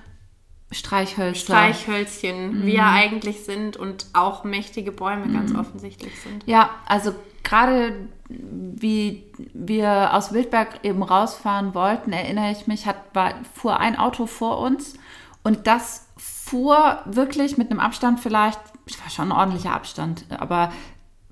Streichhölzer. 0.71 1.41
Streichhölzchen, 1.41 2.61
mhm. 2.61 2.67
wir 2.67 2.85
eigentlich 2.85 3.45
sind 3.45 3.77
und 3.77 4.07
auch 4.13 4.45
mächtige 4.45 4.93
Bäume 4.93 5.27
mhm. 5.27 5.35
ganz 5.35 5.55
offensichtlich 5.55 6.19
sind. 6.21 6.45
Ja, 6.47 6.71
also 6.87 7.15
gerade 7.43 8.09
wie 8.29 9.25
wir 9.53 10.15
aus 10.15 10.33
Wildberg 10.33 10.85
eben 10.85 11.03
rausfahren 11.03 11.75
wollten, 11.75 12.13
erinnere 12.13 12.53
ich 12.53 12.69
mich, 12.69 12.87
hat, 12.87 12.97
war, 13.13 13.35
fuhr 13.55 13.81
ein 13.81 13.97
Auto 13.99 14.27
vor 14.27 14.59
uns 14.59 14.95
und 15.43 15.67
das 15.67 16.07
fuhr 16.53 16.99
wirklich 17.07 17.57
mit 17.57 17.71
einem 17.71 17.81
Abstand 17.81 18.21
vielleicht, 18.21 18.61
es 18.85 19.01
war 19.01 19.09
schon 19.09 19.33
ein 19.33 19.39
ordentlicher 19.39 19.73
Abstand, 19.73 20.27
aber 20.29 20.71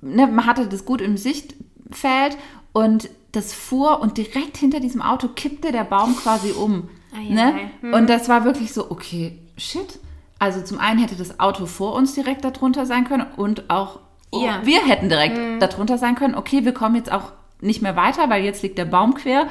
ne, 0.01 0.27
man 0.27 0.47
hatte 0.47 0.67
das 0.67 0.87
gut 0.87 1.03
im 1.03 1.19
Sichtfeld 1.19 2.39
und 2.73 3.11
das 3.33 3.53
fuhr 3.53 4.01
und 4.01 4.17
direkt 4.17 4.57
hinter 4.57 4.81
diesem 4.81 5.03
Auto 5.03 5.29
kippte 5.29 5.73
der 5.73 5.85
Baum 5.85 6.17
quasi 6.17 6.53
um. 6.53 6.89
Ah, 7.13 7.19
ne? 7.21 7.71
Hm. 7.83 7.93
Und 7.93 8.09
das 8.09 8.31
war 8.31 8.47
wirklich 8.47 8.73
so, 8.73 8.91
okay, 8.91 9.39
shit. 9.59 9.99
Also 10.39 10.63
zum 10.63 10.81
einen 10.81 10.99
hätte 10.99 11.17
das 11.17 11.39
Auto 11.39 11.67
vor 11.67 11.93
uns 11.93 12.15
direkt 12.15 12.43
darunter 12.43 12.87
sein 12.87 13.05
können 13.05 13.27
und 13.37 13.69
auch 13.69 13.99
oh, 14.31 14.43
ja. 14.43 14.61
wir 14.65 14.81
hätten 14.87 15.11
direkt 15.11 15.37
hm. 15.37 15.61
darunter 15.61 15.99
sein 15.99 16.15
können. 16.15 16.35
Okay, 16.35 16.65
wir 16.65 16.73
kommen 16.73 16.97
jetzt 16.97 17.13
auch 17.13 17.33
nicht 17.61 17.83
mehr 17.83 17.95
weiter, 17.95 18.31
weil 18.31 18.43
jetzt 18.43 18.63
liegt 18.63 18.79
der 18.79 18.87
Baum 18.87 19.13
quer. 19.13 19.49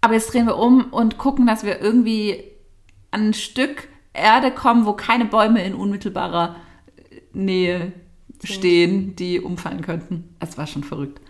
Aber 0.00 0.14
jetzt 0.14 0.32
drehen 0.32 0.46
wir 0.46 0.58
um 0.58 0.84
und 0.92 1.18
gucken, 1.18 1.44
dass 1.44 1.64
wir 1.64 1.80
irgendwie 1.80 2.44
ein 3.10 3.34
Stück 3.34 3.88
Erde 4.12 4.50
kommen, 4.50 4.86
wo 4.86 4.92
keine 4.92 5.24
Bäume 5.24 5.64
in 5.64 5.74
unmittelbarer 5.74 6.56
Nähe 7.32 7.92
stehen, 8.42 9.16
die 9.16 9.40
umfallen 9.40 9.82
könnten. 9.82 10.36
Es 10.40 10.58
war 10.58 10.66
schon 10.66 10.84
verrückt. 10.84 11.20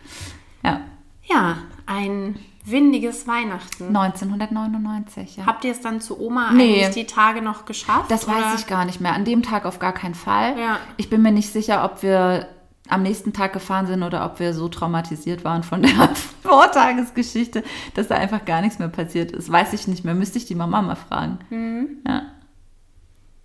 Ja. 0.62 0.80
Ja, 1.24 1.58
ein 1.86 2.38
windiges 2.64 3.26
Weihnachten. 3.26 3.96
1999, 3.96 5.36
ja. 5.36 5.46
Habt 5.46 5.64
ihr 5.64 5.72
es 5.72 5.80
dann 5.80 6.00
zu 6.00 6.20
Oma 6.20 6.52
nee. 6.52 6.84
eigentlich 6.84 6.94
die 6.94 7.06
Tage 7.06 7.42
noch 7.42 7.64
geschafft? 7.64 8.10
Das 8.10 8.26
oder? 8.26 8.36
weiß 8.36 8.60
ich 8.60 8.66
gar 8.66 8.84
nicht 8.84 9.00
mehr. 9.00 9.14
An 9.14 9.24
dem 9.24 9.42
Tag 9.42 9.64
auf 9.64 9.78
gar 9.78 9.92
keinen 9.92 10.14
Fall. 10.14 10.58
Ja. 10.58 10.78
Ich 10.96 11.08
bin 11.10 11.22
mir 11.22 11.32
nicht 11.32 11.52
sicher, 11.52 11.84
ob 11.84 12.02
wir 12.02 12.48
am 12.88 13.02
nächsten 13.02 13.32
Tag 13.32 13.52
gefahren 13.52 13.86
sind 13.86 14.02
oder 14.02 14.24
ob 14.24 14.40
wir 14.40 14.54
so 14.54 14.68
traumatisiert 14.68 15.44
waren 15.44 15.62
von 15.62 15.82
der 15.82 15.90
Vortagesgeschichte, 16.42 17.62
dass 17.94 18.08
da 18.08 18.16
einfach 18.16 18.44
gar 18.44 18.62
nichts 18.62 18.78
mehr 18.78 18.88
passiert 18.88 19.32
ist. 19.32 19.50
Weiß 19.52 19.72
ich 19.74 19.88
nicht 19.88 20.04
mehr. 20.04 20.14
Müsste 20.14 20.38
ich 20.38 20.46
die 20.46 20.54
Mama 20.54 20.80
mal 20.80 20.94
fragen. 20.94 21.38
Mhm. 21.50 21.88
Ja. 22.06 22.22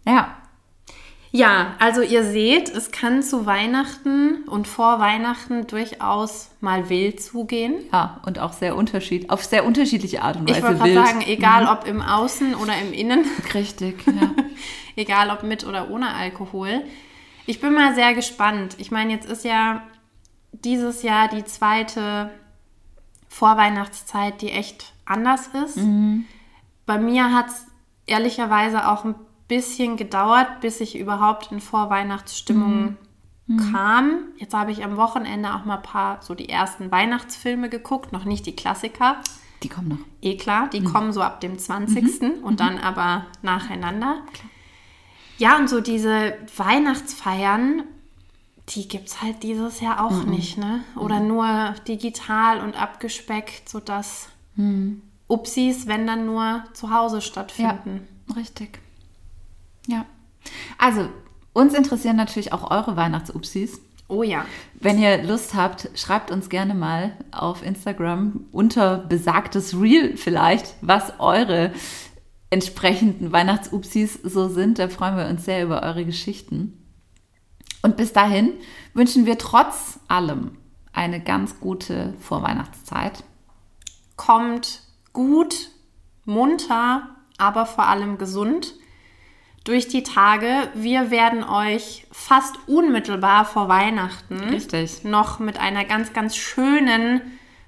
Ja, 0.05 0.37
ja, 1.35 1.73
also 1.79 2.03
ihr 2.03 2.23
seht, 2.23 2.69
es 2.69 2.91
kann 2.91 3.23
zu 3.23 3.47
Weihnachten 3.47 4.43
und 4.43 4.67
vor 4.67 4.99
Weihnachten 4.99 5.65
durchaus 5.65 6.51
mal 6.61 6.89
wild 6.89 7.23
zugehen. 7.23 7.73
Ja, 7.91 8.21
und 8.23 8.37
auch 8.37 8.53
sehr 8.53 8.75
unterschiedlich, 8.75 9.31
auf 9.31 9.43
sehr 9.43 9.65
unterschiedliche 9.65 10.21
Art 10.21 10.35
und 10.35 10.47
Weise 10.47 10.59
ich 10.59 10.63
wollte 10.63 10.77
gerade 10.77 10.93
sagen, 10.93 11.23
egal 11.25 11.63
mhm. 11.63 11.69
ob 11.69 11.87
im 11.87 12.01
Außen 12.03 12.53
oder 12.53 12.77
im 12.79 12.93
Innen. 12.93 13.25
Richtig, 13.55 13.95
ja. 14.05 14.29
egal 14.95 15.31
ob 15.31 15.41
mit 15.41 15.65
oder 15.65 15.89
ohne 15.89 16.13
Alkohol. 16.13 16.83
Ich 17.47 17.59
bin 17.59 17.73
mal 17.73 17.95
sehr 17.95 18.13
gespannt. 18.13 18.75
Ich 18.77 18.91
meine, 18.91 19.11
jetzt 19.11 19.27
ist 19.27 19.43
ja 19.43 19.81
dieses 20.51 21.01
Jahr 21.01 21.29
die 21.29 21.45
zweite 21.45 22.29
Vorweihnachtszeit, 23.27 24.39
die 24.43 24.51
echt 24.51 24.93
anders 25.05 25.49
ist. 25.65 25.77
Mhm. 25.77 26.25
Bei 26.85 26.99
mir 26.99 27.33
hat 27.33 27.47
es 27.47 27.65
ehrlicherweise 28.05 28.87
auch 28.87 29.03
ein 29.03 29.15
bisschen 29.47 29.97
gedauert, 29.97 30.61
bis 30.61 30.79
ich 30.81 30.97
überhaupt 30.97 31.51
in 31.51 31.59
Vorweihnachtsstimmung 31.59 32.97
mhm. 33.47 33.71
kam. 33.71 34.19
Jetzt 34.37 34.53
habe 34.53 34.71
ich 34.71 34.83
am 34.83 34.97
Wochenende 34.97 35.53
auch 35.53 35.65
mal 35.65 35.77
ein 35.77 35.83
paar, 35.83 36.21
so 36.21 36.35
die 36.35 36.49
ersten 36.49 36.91
Weihnachtsfilme 36.91 37.69
geguckt, 37.69 38.11
noch 38.11 38.25
nicht 38.25 38.45
die 38.45 38.55
Klassiker. 38.55 39.17
Die 39.61 39.69
kommen 39.69 39.89
noch. 39.89 39.97
Eh 40.21 40.37
klar, 40.37 40.69
die 40.69 40.81
mhm. 40.81 40.85
kommen 40.85 41.13
so 41.13 41.21
ab 41.21 41.41
dem 41.41 41.57
20. 41.57 42.21
Mhm. 42.21 42.31
und 42.43 42.59
dann 42.59 42.77
aber 42.77 43.25
nacheinander. 43.41 44.21
Klar. 44.33 44.49
Ja, 45.37 45.57
und 45.57 45.69
so 45.69 45.81
diese 45.81 46.35
Weihnachtsfeiern, 46.55 47.83
die 48.69 48.87
gibt 48.87 49.09
es 49.09 49.21
halt 49.21 49.43
dieses 49.43 49.81
Jahr 49.81 50.05
auch 50.05 50.25
mhm. 50.25 50.29
nicht, 50.29 50.57
ne? 50.57 50.83
Oder 50.95 51.19
mhm. 51.19 51.27
nur 51.27 51.75
digital 51.87 52.61
und 52.61 52.81
abgespeckt, 52.81 53.67
sodass 53.67 54.29
mhm. 54.55 55.01
Upsis, 55.27 55.87
wenn 55.87 56.07
dann 56.07 56.25
nur 56.25 56.63
zu 56.73 56.91
Hause 56.91 57.21
stattfinden. 57.21 58.07
Ja, 58.29 58.35
richtig. 58.35 58.79
Ja. 59.87 60.05
Also, 60.77 61.09
Uns 61.53 61.75
interessieren 61.75 62.15
natürlich 62.15 62.51
auch 62.51 62.71
eure 62.71 62.95
Weihnachtsupsis. 62.97 63.79
Oh 64.07 64.23
ja. 64.23 64.45
Wenn 64.73 64.99
ihr 64.99 65.23
Lust 65.23 65.53
habt, 65.53 65.89
schreibt 65.95 66.31
uns 66.31 66.49
gerne 66.49 66.73
mal 66.73 67.13
auf 67.31 67.63
Instagram 67.63 68.47
unter 68.51 68.97
besagtes 68.97 69.79
Reel 69.79 70.17
vielleicht, 70.17 70.75
was 70.81 71.13
eure 71.19 71.71
entsprechenden 72.49 73.31
Weihnachtsupsis 73.31 74.19
so 74.23 74.49
sind. 74.49 74.79
Da 74.79 74.89
freuen 74.89 75.15
wir 75.15 75.27
uns 75.27 75.45
sehr 75.45 75.63
über 75.63 75.83
eure 75.83 76.05
Geschichten. 76.05 76.79
Und 77.81 77.97
bis 77.97 78.13
dahin 78.13 78.53
wünschen 78.93 79.25
wir 79.25 79.37
trotz 79.37 79.99
allem 80.07 80.57
eine 80.91 81.19
ganz 81.19 81.59
gute 81.59 82.13
Vorweihnachtszeit. 82.19 83.23
Kommt 84.15 84.81
gut, 85.11 85.69
munter, 86.25 87.09
aber 87.37 87.65
vor 87.65 87.87
allem 87.87 88.17
gesund 88.17 88.75
durch 89.63 89.87
die 89.87 90.03
Tage. 90.03 90.67
Wir 90.73 91.09
werden 91.11 91.43
euch 91.43 92.07
fast 92.11 92.55
unmittelbar 92.67 93.45
vor 93.45 93.69
Weihnachten 93.69 94.39
Richtig. 94.39 95.03
noch 95.03 95.37
mit 95.39 95.59
einer 95.59 95.85
ganz, 95.85 96.13
ganz 96.13 96.35
schönen, 96.35 97.21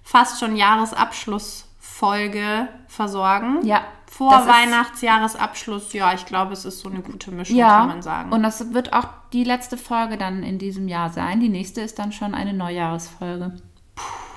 fast 0.03 0.39
schon 0.39 0.55
Jahresabschlussfolge 0.55 2.67
versorgen. 2.88 3.65
Ja. 3.65 3.86
Vor 4.08 4.31
Weihnachtsjahresabschluss, 4.31 5.91
ja, 5.91 6.13
ich 6.13 6.25
glaube, 6.25 6.53
es 6.53 6.63
ist 6.63 6.79
so 6.79 6.89
eine 6.89 7.01
gute 7.01 7.31
Mischung, 7.31 7.58
ja, 7.58 7.79
kann 7.79 7.88
man 7.89 8.01
sagen. 8.01 8.31
Und 8.31 8.43
das 8.43 8.73
wird 8.73 8.93
auch 8.93 9.10
die 9.34 9.43
letzte 9.43 9.75
Folge 9.75 10.17
dann 10.17 10.41
in 10.41 10.58
diesem 10.58 10.88
Jahr 10.88 11.10
sein. 11.10 11.41
Die 11.41 11.49
nächste 11.49 11.81
ist 11.81 11.99
dann 11.99 12.13
schon 12.13 12.34
eine 12.34 12.53
Neujahresfolge. 12.53 13.58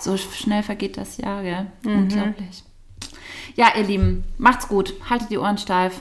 So 0.00 0.16
schnell 0.16 0.64
vergeht 0.64 0.96
das 0.96 1.18
Jahr, 1.18 1.42
gell? 1.42 1.70
Mhm. 1.82 1.96
Unglaublich. 1.96 2.64
Ja, 3.54 3.68
ihr 3.76 3.84
Lieben, 3.84 4.24
macht's 4.36 4.66
gut. 4.66 4.94
Haltet 5.08 5.30
die 5.30 5.38
Ohren 5.38 5.58
steif. 5.58 6.00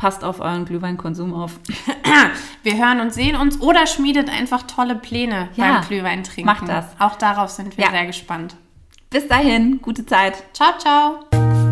Passt 0.00 0.24
auf 0.24 0.40
euren 0.40 0.64
Glühweinkonsum 0.64 1.34
auf. 1.34 1.60
Wir 2.62 2.78
hören 2.78 3.00
und 3.00 3.12
sehen 3.12 3.36
uns 3.36 3.60
oder 3.60 3.86
schmiedet 3.86 4.30
einfach 4.30 4.62
tolle 4.62 4.94
Pläne 4.94 5.50
ja, 5.56 5.74
beim 5.74 5.86
Glühwein 5.86 6.24
trinken. 6.24 6.46
Macht 6.46 6.66
das. 6.66 6.86
Auch 6.98 7.16
darauf 7.16 7.50
sind 7.50 7.76
wir 7.76 7.84
ja. 7.84 7.90
sehr 7.90 8.06
gespannt. 8.06 8.56
Bis 9.10 9.28
dahin, 9.28 9.82
gute 9.82 10.06
Zeit. 10.06 10.42
Ciao, 10.54 10.72
ciao. 10.78 11.69